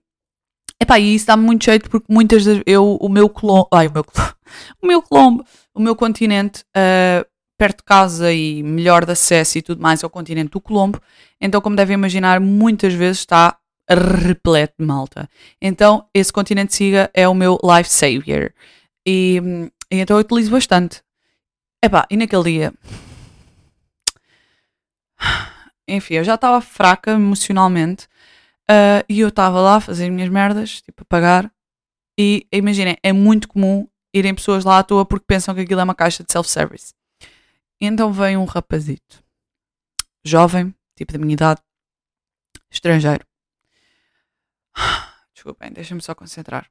epá, 0.81 0.99
e 0.99 1.15
isso 1.15 1.27
dá-me 1.27 1.45
muito 1.45 1.65
jeito 1.65 1.91
porque 1.91 2.13
muitas 2.13 2.45
das 2.45 2.61
eu, 2.67 2.97
o 3.01 3.09
meu 3.09 3.29
clone, 3.29 3.67
ai, 3.73 3.89
o 3.89 3.93
meu 3.93 4.05
o 4.83 4.87
meu 4.87 5.03
clone, 5.03 5.43
o 5.77 5.81
meu 5.81 5.95
continente, 5.95 6.65
uh, 6.75 7.25
perto 7.59 7.79
de 7.79 7.85
casa 7.85 8.33
e 8.33 8.63
melhor 8.63 9.05
de 9.05 9.13
acesso 9.13 9.59
e 9.59 9.63
tudo 9.63 9.83
mais, 9.83 10.03
é 10.03 10.07
o 10.07 10.11
continente 10.11 10.51
do 10.51 10.61
Colombo. 10.61 11.01
Então, 11.39 11.61
como 11.61 11.77
devem 11.77 11.95
imaginar, 11.95 12.41
muitas 12.41 12.95
vezes 12.95 13.19
está 13.19 13.59
repleto 13.89 14.75
de 14.81 14.87
malta. 14.87 15.29
Então, 15.61 16.09
esse 16.15 16.33
continente 16.33 16.75
siga 16.75 17.11
é 17.13 17.29
o 17.29 17.35
meu 17.35 17.59
life 17.63 17.91
savior. 17.91 18.53
E, 19.07 19.41
e 19.91 19.99
então 19.99 20.17
eu 20.17 20.23
utilizo 20.23 20.51
bastante. 20.51 21.03
Epá, 21.85 22.07
e 22.11 22.17
naquele 22.17 22.43
dia. 22.45 22.73
Enfim, 25.87 26.15
eu 26.15 26.25
já 26.25 26.37
estava 26.37 26.61
fraca 26.63 27.13
emocionalmente. 27.13 28.07
Uh, 28.69 29.05
e 29.09 29.21
eu 29.21 29.29
estava 29.29 29.61
lá 29.61 29.77
a 29.77 29.81
fazer 29.81 30.05
as 30.05 30.11
minhas 30.11 30.31
merdas, 30.31 30.81
tipo, 30.81 31.03
a 31.03 31.05
pagar. 31.05 31.53
E 32.19 32.47
imaginem, 32.51 32.97
é 33.03 33.13
muito 33.13 33.47
comum 33.47 33.87
irem 34.19 34.35
pessoas 34.35 34.65
lá 34.65 34.79
à 34.79 34.83
toa 34.83 35.05
porque 35.05 35.25
pensam 35.27 35.55
que 35.55 35.61
aquilo 35.61 35.81
é 35.81 35.85
uma 35.85 35.95
caixa 35.95 36.25
de 36.25 36.33
self-service. 36.33 36.95
Então 37.81 38.13
vem 38.13 38.37
um 38.37 38.45
rapazito, 38.45 39.23
jovem, 40.25 40.75
tipo 40.97 41.13
da 41.13 41.19
minha 41.19 41.35
idade, 41.35 41.61
estrangeiro. 42.71 43.25
Desculpem, 45.35 45.71
deixa-me 45.73 46.01
só 46.01 46.15
concentrar. 46.15 46.71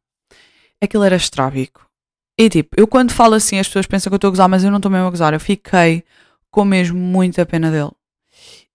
Aquilo 0.82 1.04
era 1.04 1.16
estrábico. 1.16 1.88
E 2.38 2.50
tipo, 2.50 2.76
eu 2.76 2.88
quando 2.88 3.14
falo 3.14 3.36
assim, 3.36 3.60
as 3.60 3.68
pessoas 3.68 3.86
pensam 3.86 4.10
que 4.10 4.16
eu 4.16 4.18
estou 4.18 4.28
a 4.30 4.32
gozar, 4.32 4.50
mas 4.50 4.64
eu 4.64 4.72
não 4.72 4.78
estou 4.78 4.92
mesmo 4.92 5.08
a 5.08 5.12
gozar. 5.12 5.34
Eu 5.34 5.40
fiquei 5.40 6.04
com 6.50 6.66
mesmo 6.66 6.98
muita 6.98 7.46
pena 7.46 7.70
dele. 7.72 7.92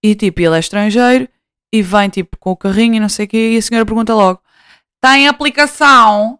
E 0.01 0.15
tipo, 0.15 0.41
ele 0.41 0.55
é 0.55 0.59
estrangeiro 0.59 1.27
e 1.71 1.81
vem 1.81 2.09
tipo 2.09 2.37
com 2.37 2.51
o 2.51 2.57
carrinho 2.57 2.95
e 2.95 2.99
não 2.99 3.09
sei 3.09 3.25
o 3.25 3.27
quê. 3.27 3.51
E 3.53 3.57
a 3.57 3.61
senhora 3.61 3.85
pergunta 3.85 4.15
logo: 4.15 4.41
tem 5.01 5.27
aplicação? 5.27 6.39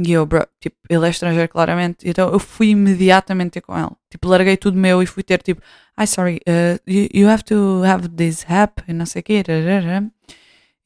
E 0.00 0.12
eu, 0.12 0.24
bro, 0.24 0.46
tipo, 0.60 0.76
ele 0.88 1.06
é 1.06 1.10
estrangeiro 1.10 1.48
claramente. 1.48 2.08
Então 2.08 2.30
eu 2.30 2.38
fui 2.38 2.68
imediatamente 2.68 3.52
ter 3.52 3.60
com 3.60 3.76
ele. 3.76 3.90
Tipo, 4.10 4.28
larguei 4.28 4.56
tudo 4.56 4.78
meu 4.78 5.02
e 5.02 5.06
fui 5.06 5.22
ter 5.24 5.42
tipo, 5.42 5.60
ai, 5.96 6.06
sorry, 6.06 6.40
uh, 6.48 6.80
you, 6.90 7.08
you 7.12 7.28
have 7.28 7.42
to 7.44 7.82
have 7.84 8.08
this 8.10 8.44
app 8.48 8.82
e 8.86 8.92
não 8.92 9.06
sei 9.06 9.20
o 9.20 9.22
quê. 9.24 9.42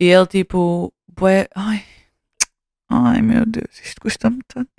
E 0.00 0.04
ele 0.06 0.26
tipo, 0.26 0.92
bué, 1.08 1.48
ai, 1.54 1.84
ai 2.88 3.22
meu 3.22 3.44
Deus, 3.46 3.80
isto 3.84 4.00
custa-me 4.00 4.40
tanto. 4.48 4.70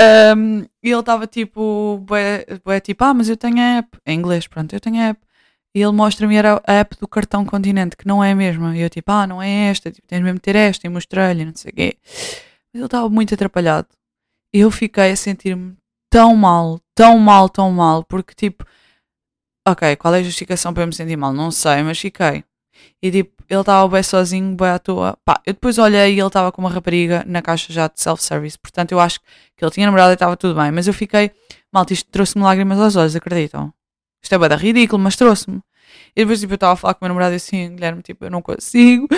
Um, 0.00 0.62
e 0.82 0.90
ele 0.90 1.00
estava 1.00 1.26
tipo, 1.26 1.98
bué, 2.06 2.46
bué, 2.64 2.80
tipo, 2.80 3.04
ah, 3.04 3.14
mas 3.14 3.28
eu 3.28 3.36
tenho 3.36 3.58
app. 3.58 3.98
Em 4.06 4.18
inglês, 4.18 4.46
pronto, 4.48 4.72
eu 4.74 4.80
tenho 4.80 4.96
app. 5.02 5.20
E 5.74 5.80
ele 5.82 5.92
mostra-me 5.92 6.38
a 6.38 6.60
app 6.66 6.96
do 6.98 7.08
cartão 7.08 7.44
Continente, 7.46 7.96
que 7.96 8.06
não 8.06 8.22
é 8.22 8.32
a 8.32 8.34
mesma. 8.34 8.76
E 8.76 8.80
eu 8.80 8.90
tipo, 8.90 9.10
ah, 9.12 9.26
não 9.26 9.42
é 9.42 9.70
esta, 9.70 9.90
tipo, 9.90 10.06
tens 10.06 10.22
mesmo 10.22 10.36
de 10.36 10.42
ter 10.42 10.56
esta. 10.56 10.86
E 10.86 10.90
mostrei-lhe, 10.90 11.44
não 11.44 11.54
sei 11.54 11.70
o 11.72 11.74
quê. 11.74 11.96
Mas 12.72 12.80
ele 12.80 12.86
estava 12.86 13.08
muito 13.08 13.34
atrapalhado. 13.34 13.88
E 14.54 14.60
eu 14.60 14.70
fiquei 14.70 15.10
a 15.12 15.16
sentir-me 15.16 15.76
tão 16.10 16.36
mal, 16.36 16.78
tão 16.94 17.18
mal, 17.18 17.48
tão 17.48 17.70
mal, 17.70 18.04
porque 18.04 18.34
tipo, 18.34 18.66
ok, 19.66 19.96
qual 19.96 20.14
é 20.14 20.20
a 20.20 20.22
justificação 20.22 20.74
para 20.74 20.82
eu 20.82 20.86
me 20.86 20.94
sentir 20.94 21.16
mal? 21.16 21.32
Não 21.32 21.50
sei, 21.50 21.82
mas 21.82 21.98
fiquei. 21.98 22.44
E 23.02 23.10
tipo, 23.10 23.42
ele 23.48 23.60
estava 23.60 23.88
bem 23.88 24.02
sozinho, 24.02 24.56
bem 24.56 24.68
à 24.68 24.78
toa. 24.78 25.16
Pá, 25.24 25.40
eu 25.46 25.52
depois 25.54 25.78
olhei 25.78 26.14
e 26.14 26.18
ele 26.18 26.26
estava 26.26 26.50
com 26.52 26.62
uma 26.62 26.70
rapariga 26.70 27.24
na 27.26 27.42
caixa 27.42 27.72
já 27.72 27.86
de 27.88 28.00
self-service. 28.00 28.58
Portanto, 28.58 28.92
eu 28.92 29.00
acho 29.00 29.20
que 29.56 29.64
ele 29.64 29.70
tinha 29.70 29.86
namorado 29.86 30.12
e 30.12 30.14
estava 30.14 30.36
tudo 30.36 30.54
bem. 30.58 30.70
Mas 30.70 30.86
eu 30.86 30.94
fiquei, 30.94 31.30
mal, 31.72 31.84
isto 31.90 32.10
trouxe-me 32.10 32.44
lágrimas 32.44 32.78
aos 32.80 32.96
olhos, 32.96 33.16
acreditam? 33.16 33.72
Isto 34.22 34.34
é 34.34 34.38
bada 34.38 34.56
ridículo, 34.56 35.02
mas 35.02 35.16
trouxe-me. 35.16 35.60
E 36.14 36.20
depois, 36.22 36.40
tipo, 36.40 36.52
eu 36.52 36.56
estava 36.56 36.72
a 36.74 36.76
falar 36.76 36.94
com 36.94 37.04
o 37.04 37.04
meu 37.04 37.08
namorado 37.10 37.34
assim, 37.34 37.74
Guilherme, 37.74 38.02
tipo, 38.02 38.24
eu 38.24 38.30
não 38.30 38.42
consigo, 38.42 39.08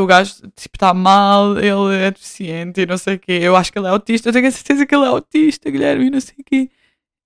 o 0.00 0.06
gajo, 0.06 0.34
tipo, 0.54 0.76
está 0.76 0.94
mal, 0.94 1.58
ele 1.58 1.96
é 1.96 2.10
deficiente 2.10 2.80
e 2.80 2.86
não 2.86 2.98
sei 2.98 3.16
o 3.16 3.18
quê. 3.18 3.38
Eu 3.42 3.56
acho 3.56 3.72
que 3.72 3.78
ele 3.78 3.86
é 3.86 3.90
autista, 3.90 4.28
eu 4.28 4.32
tenho 4.32 4.48
a 4.48 4.50
certeza 4.50 4.86
que 4.86 4.94
ele 4.94 5.04
é 5.04 5.08
autista, 5.08 5.70
Guilherme, 5.70 6.06
e 6.06 6.10
não 6.10 6.20
sei 6.20 6.34
o 6.38 6.44
quê. 6.44 6.70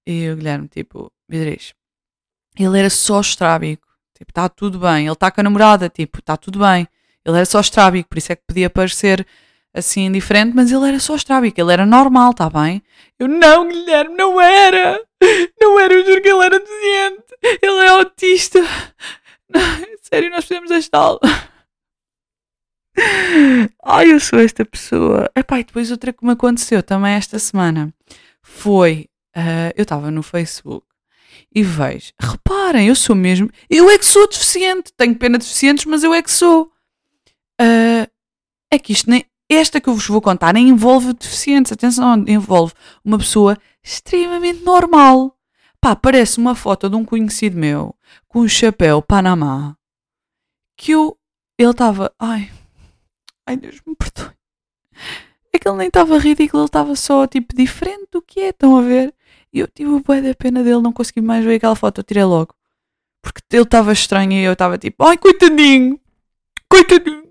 E 0.06 0.30
o 0.30 0.36
Guilherme, 0.36 0.68
tipo, 0.68 1.12
Beatriz, 1.28 1.74
ele 2.58 2.78
era 2.78 2.90
só 2.90 3.20
estrábico, 3.20 3.86
tipo, 4.16 4.30
está 4.30 4.48
tudo 4.48 4.78
bem. 4.78 5.04
Ele 5.06 5.12
está 5.12 5.30
com 5.30 5.40
a 5.40 5.44
namorada, 5.44 5.88
tipo, 5.88 6.18
está 6.18 6.36
tudo 6.36 6.58
bem. 6.58 6.86
Ele 7.24 7.36
era 7.36 7.46
só 7.46 7.60
estrábico, 7.60 8.08
por 8.08 8.18
isso 8.18 8.32
é 8.32 8.36
que 8.36 8.42
podia 8.46 8.70
parecer 8.70 9.26
assim 9.72 10.10
diferente, 10.10 10.52
mas 10.54 10.72
ele 10.72 10.88
era 10.88 10.98
só 10.98 11.14
estrábico, 11.14 11.60
ele 11.60 11.72
era 11.72 11.86
normal, 11.86 12.32
está 12.32 12.50
bem? 12.50 12.82
Eu, 13.18 13.28
não, 13.28 13.68
Guilherme, 13.68 14.16
não 14.16 14.40
era! 14.40 15.00
Não 15.60 15.78
era, 15.78 15.92
eu 15.92 16.04
juro 16.04 16.22
que 16.22 16.28
ele 16.28 16.44
era 16.44 16.58
deficiente! 16.58 17.29
Ele 17.42 17.84
é 17.84 17.88
autista! 17.88 18.60
Sério, 20.02 20.30
nós 20.30 20.44
fizemos 20.44 20.70
esta 20.70 20.98
aula. 20.98 21.20
Ai, 23.82 24.12
eu 24.12 24.20
sou 24.20 24.38
esta 24.38 24.64
pessoa. 24.64 25.30
Epá, 25.34 25.60
e 25.60 25.64
depois 25.64 25.90
outra 25.90 26.12
que 26.12 26.24
me 26.24 26.32
aconteceu 26.32 26.82
também 26.82 27.14
esta 27.14 27.38
semana 27.38 27.92
foi. 28.42 29.08
Uh, 29.36 29.70
eu 29.76 29.82
estava 29.84 30.10
no 30.10 30.22
Facebook 30.22 30.84
e 31.54 31.62
vejo. 31.62 32.12
Reparem, 32.20 32.88
eu 32.88 32.94
sou 32.94 33.14
mesmo. 33.14 33.48
Eu 33.68 33.88
é 33.88 33.98
que 33.98 34.04
sou 34.04 34.28
deficiente. 34.28 34.92
Tenho 34.96 35.14
pena 35.14 35.38
de 35.38 35.44
deficientes, 35.44 35.84
mas 35.84 36.02
eu 36.02 36.12
é 36.12 36.22
que 36.22 36.30
sou. 36.30 36.72
Uh, 37.60 38.10
é 38.72 38.78
que 38.78 38.92
isto 38.92 39.08
nem. 39.08 39.24
Esta 39.48 39.80
que 39.80 39.88
eu 39.88 39.94
vos 39.94 40.06
vou 40.06 40.20
contar 40.20 40.54
nem 40.54 40.68
envolve 40.68 41.12
deficientes. 41.12 41.72
Atenção, 41.72 42.24
envolve 42.26 42.72
uma 43.04 43.18
pessoa 43.18 43.56
extremamente 43.82 44.62
normal. 44.62 45.36
Pá, 45.80 45.96
parece 45.96 46.38
uma 46.38 46.54
foto 46.54 46.90
de 46.90 46.96
um 46.96 47.04
conhecido 47.04 47.56
meu 47.56 47.94
com 48.28 48.40
um 48.40 48.48
chapéu 48.48 49.00
Panamá 49.00 49.76
que 50.76 50.92
eu. 50.92 51.16
Ele 51.58 51.70
estava. 51.70 52.12
Ai. 52.18 52.50
Ai, 53.46 53.56
Deus 53.56 53.80
me 53.86 53.94
perdoe. 53.94 54.32
É 55.52 55.58
que 55.58 55.68
ele 55.68 55.76
nem 55.76 55.88
estava 55.88 56.16
ridículo, 56.18 56.62
ele 56.62 56.68
estava 56.68 56.94
só 56.96 57.26
tipo 57.26 57.54
diferente 57.54 58.06
do 58.12 58.22
que 58.22 58.40
é, 58.40 58.48
estão 58.50 58.76
a 58.76 58.82
ver? 58.82 59.14
E 59.52 59.58
eu 59.58 59.66
tive 59.66 59.90
o 59.90 60.00
bué 60.00 60.20
da 60.22 60.34
pena 60.34 60.62
dele, 60.62 60.80
não 60.80 60.92
consegui 60.92 61.20
mais 61.20 61.44
ver 61.44 61.56
aquela 61.56 61.74
foto, 61.74 61.98
eu 61.98 62.04
tirei 62.04 62.24
logo. 62.24 62.54
Porque 63.22 63.42
ele 63.52 63.64
estava 63.64 63.92
estranho 63.92 64.32
e 64.32 64.44
eu 64.44 64.52
estava 64.52 64.78
tipo, 64.78 65.04
ai 65.04 65.18
coitadinho, 65.18 66.00
coitadinho. 66.70 67.30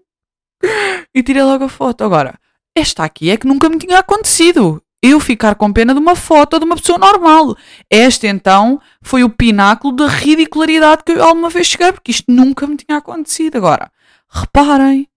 E 1.15 1.23
tirei 1.23 1.43
logo 1.43 1.63
a 1.63 1.69
foto. 1.69 2.03
Agora, 2.03 2.37
esta 2.75 3.03
aqui 3.03 3.29
é 3.29 3.37
que 3.37 3.47
nunca 3.47 3.69
me 3.69 3.79
tinha 3.79 3.99
acontecido. 3.99 4.83
Eu 5.01 5.19
ficar 5.19 5.55
com 5.55 5.71
pena 5.71 5.93
de 5.93 5.99
uma 5.99 6.15
foto 6.15 6.59
de 6.59 6.65
uma 6.65 6.75
pessoa 6.75 6.97
normal. 6.97 7.55
Este 7.89 8.27
então 8.27 8.81
foi 9.01 9.23
o 9.23 9.29
pináculo 9.29 9.95
da 9.95 10.07
ridicularidade 10.07 11.03
que 11.03 11.13
eu 11.13 11.23
alguma 11.23 11.49
vez 11.49 11.67
cheguei, 11.67 11.91
porque 11.91 12.11
isto 12.11 12.31
nunca 12.31 12.67
me 12.67 12.75
tinha 12.75 12.97
acontecido. 12.97 13.57
Agora, 13.57 13.91
reparem, 14.29 15.07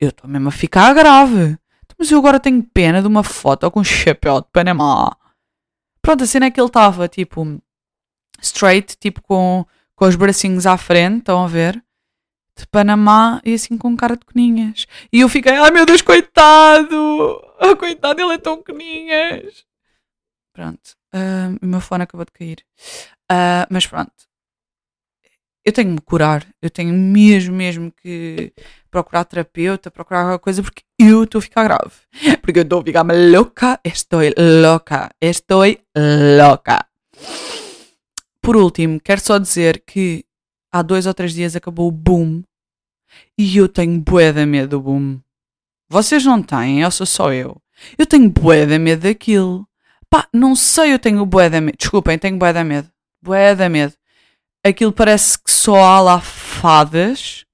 eu 0.00 0.10
estou 0.10 0.28
mesmo 0.28 0.48
a 0.48 0.52
ficar 0.52 0.92
grave. 0.94 1.58
Mas 1.98 2.10
eu 2.10 2.18
agora 2.18 2.40
tenho 2.40 2.62
pena 2.62 3.00
de 3.00 3.08
uma 3.08 3.22
foto 3.22 3.70
com 3.70 3.80
um 3.80 3.84
chapéu 3.84 4.40
de 4.40 4.48
Panamá. 4.52 5.16
Pronto, 6.02 6.24
a 6.24 6.26
cena 6.26 6.46
é 6.46 6.50
que 6.50 6.60
ele 6.60 6.66
estava 6.66 7.08
tipo 7.08 7.60
straight, 8.42 8.96
tipo 8.98 9.22
com, 9.22 9.64
com 9.94 10.04
os 10.04 10.16
bracinhos 10.16 10.66
à 10.66 10.76
frente, 10.76 11.18
estão 11.18 11.44
a 11.44 11.46
ver? 11.46 11.82
De 12.58 12.66
Panamá 12.66 13.40
e 13.44 13.54
assim 13.54 13.78
com 13.78 13.96
cara 13.96 14.16
de 14.16 14.24
coninhas. 14.24 14.86
E 15.12 15.20
eu 15.20 15.28
fiquei, 15.28 15.52
ai 15.52 15.70
meu 15.70 15.86
Deus, 15.86 16.02
coitado! 16.02 17.40
Oh, 17.60 17.76
coitado, 17.76 18.20
ele 18.20 18.34
é 18.34 18.38
tão 18.38 18.62
coninhas! 18.62 19.64
Pronto, 20.52 20.96
uh, 21.14 21.56
o 21.62 21.66
meu 21.66 21.80
fone 21.80 22.02
acabou 22.02 22.24
de 22.24 22.32
cair. 22.32 22.64
Uh, 23.30 23.66
mas 23.70 23.86
pronto, 23.86 24.12
eu 25.64 25.72
tenho 25.72 25.88
que 25.88 25.94
me 25.94 26.00
curar, 26.00 26.46
eu 26.60 26.68
tenho 26.68 26.92
mesmo, 26.92 27.56
mesmo 27.56 27.90
que 27.90 28.52
procurar 28.90 29.24
terapeuta, 29.24 29.90
procurar 29.90 30.20
alguma 30.20 30.38
coisa, 30.38 30.62
porque 30.62 30.82
eu 30.98 31.24
estou 31.24 31.38
a 31.38 31.42
ficar 31.42 31.64
grave. 31.64 31.94
Porque 32.42 32.58
eu 32.58 32.62
estou 32.62 32.80
a 32.80 32.84
ficar 32.84 33.06
louca, 33.06 33.80
estou 33.82 34.20
louca, 34.36 35.10
estou 35.20 35.64
louca. 36.38 36.86
Por 38.42 38.56
último, 38.56 39.00
quero 39.00 39.20
só 39.22 39.38
dizer 39.38 39.82
que 39.86 40.24
há 40.70 40.82
dois 40.82 41.06
ou 41.06 41.14
três 41.14 41.32
dias 41.32 41.56
acabou 41.56 41.88
o 41.88 41.92
boom 41.92 42.42
e 43.38 43.56
eu 43.56 43.68
tenho 43.68 43.98
bué 43.98 44.32
de 44.32 44.44
medo 44.44 44.68
do 44.68 44.80
boom. 44.82 45.18
Vocês 45.88 46.24
não 46.24 46.42
têm, 46.42 46.84
ou 46.84 46.90
sou 46.90 47.06
só 47.06 47.32
eu? 47.32 47.60
Eu 47.98 48.06
tenho 48.06 48.30
bué 48.30 48.66
de 48.66 48.78
medo 48.78 49.02
daquilo. 49.02 49.68
Pá, 50.08 50.28
não 50.32 50.54
sei, 50.54 50.92
eu 50.92 50.98
tenho 50.98 51.24
bué 51.26 51.48
de 51.50 51.60
medo. 51.60 51.76
Desculpem, 51.78 52.18
tenho 52.18 52.38
bué 52.38 52.52
de 52.52 52.64
medo. 52.64 52.90
Bué 53.22 53.54
de 53.54 53.68
medo 53.68 53.94
aquilo 54.64 54.92
parece 54.92 55.38
que 55.38 55.50
só 55.50 55.76
há 55.76 56.00
lá 56.00 56.20
fadas 56.20 57.44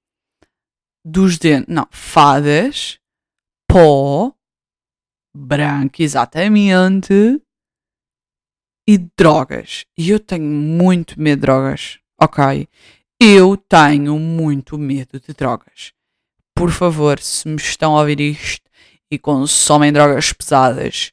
dos 1.04 1.36
dentes. 1.36 1.74
Não, 1.74 1.88
fadas, 1.90 3.00
pó, 3.68 4.32
branco, 5.34 6.00
exatamente, 6.00 7.42
e 8.88 8.98
drogas. 9.18 9.84
E 9.98 10.10
eu 10.10 10.20
tenho 10.20 10.44
muito 10.44 11.20
medo 11.20 11.40
de 11.40 11.42
drogas, 11.42 11.98
ok? 12.20 12.68
Eu 13.20 13.56
tenho 13.56 14.18
muito 14.18 14.78
medo 14.78 15.20
de 15.20 15.34
drogas. 15.34 15.92
Por 16.60 16.70
favor, 16.70 17.18
se 17.18 17.48
me 17.48 17.56
estão 17.56 17.96
a 17.96 18.00
ouvir 18.00 18.20
isto 18.20 18.68
e 19.10 19.18
consomem 19.18 19.90
drogas 19.90 20.30
pesadas, 20.30 21.10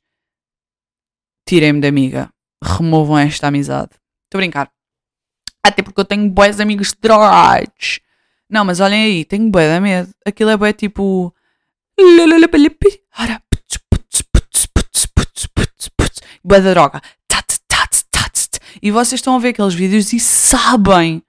tirem-me 1.47 1.79
da 1.79 1.87
amiga. 1.87 2.29
Removam 2.61 3.17
esta 3.17 3.47
amizade. 3.47 3.91
Estou 4.25 4.39
a 4.39 4.41
brincar. 4.41 4.69
Até 5.63 5.81
porque 5.81 6.01
eu 6.01 6.03
tenho 6.03 6.29
boas 6.29 6.59
amigos 6.59 6.89
de 6.89 6.97
drogados. 6.99 8.01
Não, 8.49 8.65
mas 8.65 8.81
olhem 8.81 9.01
aí, 9.01 9.23
tenho 9.23 9.49
bué 9.49 9.73
de 9.73 9.79
medo. 9.79 10.13
Aquilo 10.25 10.49
é 10.49 10.57
bué 10.57 10.73
tipo... 10.73 11.33
Bué 16.43 16.59
da 16.59 16.71
droga. 16.71 17.01
E 18.81 18.91
vocês 18.91 19.19
estão 19.19 19.33
a 19.33 19.39
ver 19.39 19.49
aqueles 19.49 19.73
vídeos 19.73 20.11
e 20.11 20.19
sabem. 20.19 21.23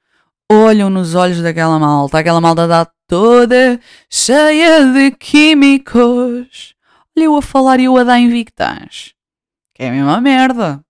Olham 0.50 0.88
nos 0.88 1.14
olhos 1.14 1.42
daquela 1.42 1.78
malta. 1.78 2.18
Aquela 2.18 2.40
malta 2.40 2.66
dá 2.66 2.86
toda 3.06 3.78
cheia 4.10 4.92
de 4.92 5.10
químicos. 5.12 6.74
Olha 7.16 7.24
eu 7.24 7.36
a 7.36 7.42
falar 7.42 7.80
e 7.80 7.84
eu 7.84 7.96
a 7.96 8.04
dar 8.04 8.18
Invictans. 8.18 9.14
Que 9.74 9.82
é 9.82 9.88
a 9.88 9.92
mesma 9.92 10.20
merda. 10.20 10.82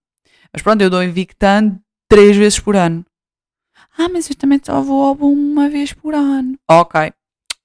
Mas 0.52 0.62
pronto, 0.62 0.80
eu 0.80 0.90
dou 0.90 1.02
Invictan 1.02 1.78
três 2.08 2.36
vezes 2.36 2.60
por 2.60 2.76
ano. 2.76 3.04
Ah, 3.96 4.08
mas 4.08 4.30
eu 4.30 4.36
também 4.36 4.60
só 4.62 4.80
vou 4.80 5.02
ao 5.02 5.14
boom 5.14 5.34
uma 5.34 5.68
vez 5.68 5.92
por 5.92 6.14
ano. 6.14 6.56
Ok. 6.68 7.12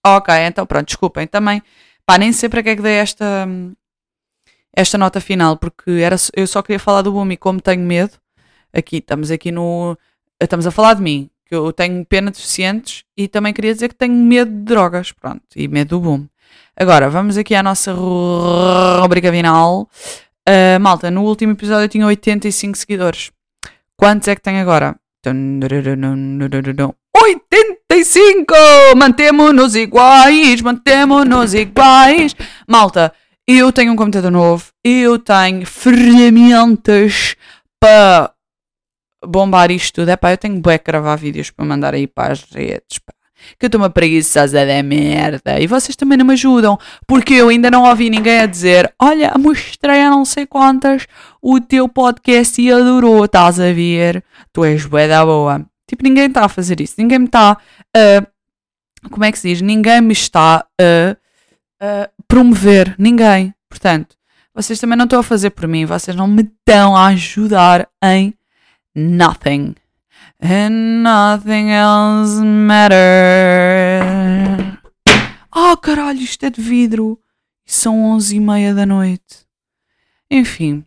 Ok, 0.05 0.33
então 0.45 0.65
pronto, 0.65 0.87
desculpem 0.87 1.27
também. 1.27 1.61
Pá, 2.05 2.17
nem 2.17 2.33
sei 2.33 2.49
para 2.49 2.63
que 2.63 2.69
é 2.69 2.75
que 2.75 2.81
dei 2.81 2.95
esta, 2.95 3.47
esta 4.75 4.97
nota 4.97 5.21
final, 5.21 5.57
porque 5.57 5.91
era, 5.91 6.15
eu 6.35 6.45
só 6.47 6.61
queria 6.61 6.79
falar 6.79 7.03
do 7.03 7.11
boom 7.11 7.31
e 7.31 7.37
como 7.37 7.61
tenho 7.61 7.81
medo, 7.81 8.17
aqui 8.73 8.97
estamos 8.97 9.31
aqui 9.31 9.51
no. 9.51 9.97
Estamos 10.41 10.67
a 10.67 10.71
falar 10.71 10.95
de 10.95 11.01
mim, 11.01 11.29
que 11.53 11.57
eu 11.57 11.71
tenho 11.71 12.03
pena 12.03 12.31
de 12.31 12.37
deficientes 12.37 13.03
e 13.15 13.27
também 13.27 13.53
queria 13.53 13.71
dizer 13.73 13.89
que 13.89 13.95
tenho 13.95 14.15
medo 14.15 14.49
de 14.49 14.63
drogas, 14.63 15.11
pronto, 15.11 15.43
e 15.55 15.67
medo 15.67 15.89
do 15.89 15.99
boom. 15.99 16.25
Agora, 16.75 17.11
vamos 17.11 17.37
aqui 17.37 17.53
à 17.53 17.61
nossa 17.61 17.93
rubrica 17.93 19.31
final. 19.31 19.87
Uh, 20.49 20.79
malta, 20.81 21.11
no 21.11 21.21
último 21.21 21.51
episódio 21.51 21.85
eu 21.85 21.89
tinha 21.89 22.07
85 22.07 22.75
seguidores. 22.75 23.31
Quantos 23.95 24.27
é 24.27 24.35
que 24.35 24.41
tenho 24.41 24.59
agora? 24.59 24.95
85! 27.15 28.53
Mantemo-nos 28.97 29.75
iguais, 29.75 30.59
mantemo-nos 30.59 31.53
iguais. 31.53 32.35
Malta, 32.67 33.13
eu 33.47 33.71
tenho 33.71 33.93
um 33.93 33.95
computador 33.95 34.31
novo, 34.31 34.65
eu 34.83 35.19
tenho 35.19 35.67
ferramentas 35.67 37.35
para 37.79 38.32
bombar 39.27 39.71
isto 39.71 39.95
tudo. 39.95 40.09
É 40.09 40.15
pá, 40.15 40.31
eu 40.31 40.37
tenho 40.37 40.59
bué 40.59 40.77
gravar 40.77 41.15
vídeos 41.15 41.51
para 41.51 41.65
mandar 41.65 41.93
aí 41.93 42.07
para 42.07 42.33
as 42.33 42.43
redes, 42.43 42.99
pá 42.99 43.13
que 43.57 43.65
eu 43.65 43.67
estou 43.67 43.81
uma 43.81 43.89
preguiçosa 43.89 44.65
da 44.65 44.83
merda 44.83 45.59
e 45.59 45.67
vocês 45.67 45.95
também 45.95 46.17
não 46.17 46.25
me 46.25 46.33
ajudam 46.33 46.77
porque 47.05 47.33
eu 47.33 47.49
ainda 47.49 47.69
não 47.69 47.83
ouvi 47.83 48.09
ninguém 48.09 48.39
a 48.39 48.45
dizer 48.45 48.93
olha, 49.01 49.33
mostrei 49.37 50.01
a 50.01 50.09
não 50.09 50.25
sei 50.25 50.45
quantas 50.45 51.07
o 51.41 51.59
teu 51.59 51.87
podcast 51.89 52.61
e 52.61 52.71
adorou, 52.71 53.25
estás 53.25 53.59
a 53.59 53.71
ver? 53.73 54.23
Tu 54.51 54.63
és 54.63 54.85
bué 54.85 55.07
da 55.07 55.25
boa. 55.25 55.65
Tipo, 55.87 56.03
ninguém 56.03 56.27
está 56.27 56.45
a 56.45 56.49
fazer 56.49 56.79
isso, 56.79 56.95
ninguém 56.97 57.19
me 57.19 57.25
está 57.25 57.57
a... 57.95 58.27
como 59.09 59.25
é 59.25 59.31
que 59.31 59.39
se 59.39 59.49
diz? 59.49 59.61
Ninguém 59.61 60.01
me 60.01 60.13
está 60.13 60.65
a, 60.79 61.17
a 61.81 62.09
promover, 62.27 62.95
ninguém. 62.97 63.53
Portanto, 63.69 64.15
vocês 64.55 64.79
também 64.79 64.97
não 64.97 65.05
estão 65.05 65.19
a 65.19 65.23
fazer 65.23 65.49
por 65.49 65.67
mim, 65.67 65.85
vocês 65.85 66.15
não 66.15 66.27
me 66.27 66.43
estão 66.43 66.95
a 66.95 67.07
ajudar 67.07 67.89
em 68.03 68.33
nothing 68.95 69.75
and 70.41 71.03
nothing 71.03 71.71
else 71.71 72.41
matters. 72.43 72.93
Oh 75.55 75.77
caralho, 75.77 76.19
isto 76.19 76.45
é 76.45 76.49
de 76.49 76.61
vidro. 76.61 77.19
São 77.65 78.03
onze 78.03 78.35
e 78.35 78.39
meia 78.39 78.73
da 78.73 78.85
noite. 78.85 79.45
Enfim, 80.29 80.83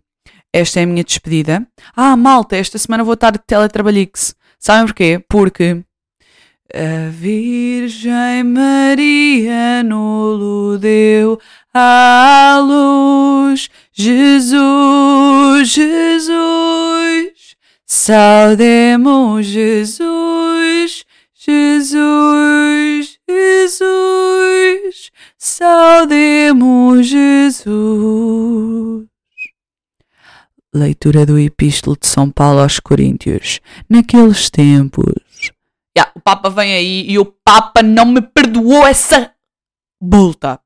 esta 0.53 0.81
é 0.81 0.83
a 0.83 0.87
minha 0.87 1.05
despedida. 1.05 1.67
Ah, 1.95 2.17
malta, 2.17 2.57
esta 2.57 2.79
semana 2.79 3.05
vou 3.05 3.15
estar 3.15 3.31
de 3.31 3.39
teletrabalhix. 3.39 4.35
Sabem 4.59 4.87
porquê? 4.87 5.25
Porque 5.29 5.85
a 6.75 7.11
Virgem 7.11 8.43
Maria 8.45 9.83
no 9.85 10.77
deu 10.79 11.39
à 11.73 12.59
luz. 12.61 13.71
Jesus, 13.93 15.69
Jesus. 15.69 17.36
Saudemos 17.89 19.47
Jesus, 19.47 21.05
Jesus, 21.33 23.17
Jesus, 23.29 25.13
saudemos 25.39 27.07
Jesus. 27.07 29.07
Leitura 30.75 31.25
do 31.25 31.39
Epístolo 31.39 31.97
de 31.97 32.09
São 32.09 32.29
Paulo 32.29 32.59
aos 32.59 32.81
Coríntios. 32.81 33.61
Naqueles 33.89 34.51
tempos. 34.51 35.15
Yeah, 35.97 36.11
o 36.17 36.21
Papa 36.21 36.51
vem 36.51 36.75
aí 36.75 37.09
e 37.09 37.21
o 37.21 37.25
Papa 37.25 37.85
não 37.85 38.07
me 38.07 38.21
perdoou 38.21 38.85
essa 38.85 39.31
multa. 40.03 40.59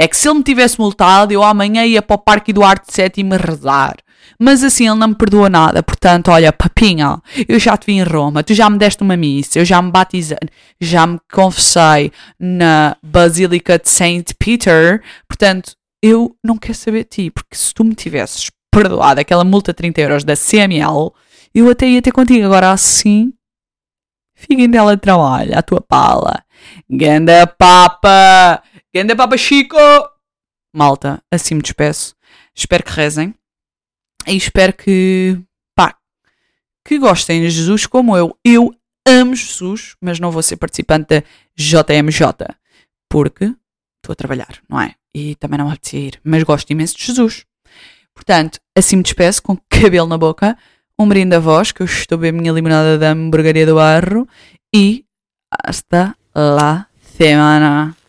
É 0.00 0.08
que 0.08 0.16
se 0.16 0.26
ele 0.26 0.38
me 0.38 0.42
tivesse 0.42 0.80
multado, 0.80 1.30
eu 1.30 1.42
amanhã 1.42 1.84
ia 1.84 2.00
para 2.00 2.14
o 2.14 2.18
Parque 2.18 2.52
Eduardo 2.52 2.86
VII 2.90 3.36
rezar. 3.36 3.96
Mas 4.38 4.64
assim 4.64 4.88
ele 4.88 4.98
não 4.98 5.08
me 5.08 5.14
perdoa 5.14 5.50
nada. 5.50 5.82
Portanto, 5.82 6.30
olha, 6.30 6.50
papinha, 6.54 7.20
eu 7.46 7.58
já 7.58 7.76
te 7.76 7.84
vi 7.84 7.92
em 7.98 8.02
Roma, 8.02 8.42
tu 8.42 8.54
já 8.54 8.70
me 8.70 8.78
deste 8.78 9.02
uma 9.02 9.14
missa, 9.14 9.58
eu 9.58 9.64
já 9.66 9.82
me 9.82 9.90
batizei, 9.90 10.38
já 10.80 11.06
me 11.06 11.20
confessei 11.30 12.10
na 12.38 12.96
Basílica 13.02 13.78
de 13.78 13.90
Saint 13.90 14.30
Peter. 14.38 15.02
Portanto, 15.28 15.72
eu 16.02 16.34
não 16.42 16.56
quero 16.56 16.78
saber 16.78 17.00
de 17.04 17.10
ti, 17.10 17.30
porque 17.30 17.54
se 17.54 17.74
tu 17.74 17.84
me 17.84 17.94
tivesses 17.94 18.50
perdoado 18.72 19.20
aquela 19.20 19.44
multa 19.44 19.72
de 19.72 19.76
30 19.76 20.00
euros 20.00 20.24
da 20.24 20.34
CML, 20.34 21.12
eu 21.54 21.68
até 21.68 21.86
ia 21.86 22.00
ter 22.00 22.12
contigo. 22.12 22.46
Agora 22.46 22.70
assim, 22.70 23.34
fiquem 24.34 24.70
dela 24.70 24.96
de 24.96 25.02
trabalho, 25.02 25.58
a 25.58 25.60
tua 25.60 25.82
pala. 25.82 26.42
Ganda 26.88 27.46
papa! 27.46 28.62
Ganda 28.92 29.14
papa 29.14 29.36
Chico! 29.36 29.76
Malta, 30.74 31.22
assim 31.30 31.54
me 31.54 31.62
despeço. 31.62 32.16
Espero 32.54 32.82
que 32.82 32.90
rezem. 32.90 33.34
E 34.26 34.36
espero 34.36 34.72
que, 34.72 35.40
pá, 35.76 35.96
que 36.84 36.98
gostem 36.98 37.40
de 37.40 37.50
Jesus 37.50 37.86
como 37.86 38.16
eu. 38.16 38.36
Eu 38.44 38.74
amo 39.06 39.36
Jesus, 39.36 39.94
mas 40.00 40.18
não 40.18 40.32
vou 40.32 40.42
ser 40.42 40.56
participante 40.56 41.06
da 41.06 41.22
JMJ. 41.56 42.56
Porque 43.08 43.44
estou 43.44 44.12
a 44.12 44.16
trabalhar, 44.16 44.60
não 44.68 44.80
é? 44.80 44.96
E 45.14 45.36
também 45.36 45.58
não 45.58 45.70
me 45.70 45.78
ir, 45.92 46.20
mas 46.24 46.42
gosto 46.42 46.70
imenso 46.70 46.96
de 46.96 47.04
Jesus. 47.06 47.44
Portanto, 48.12 48.58
assim 48.76 48.96
me 48.96 49.04
despeço 49.04 49.40
com 49.40 49.56
cabelo 49.70 50.08
na 50.08 50.18
boca, 50.18 50.58
um 50.98 51.08
brinde 51.08 51.36
a 51.36 51.38
voz, 51.38 51.70
que 51.70 51.80
eu 51.80 51.86
estou 51.86 52.16
a 52.16 52.20
beber 52.20 52.40
minha 52.40 52.52
limonada 52.52 52.98
da 52.98 53.12
hamburgueria 53.12 53.66
do 53.66 53.76
barro 53.76 54.28
e 54.74 55.04
hasta 55.50 56.16
la 56.34 56.86
semana. 57.16 57.99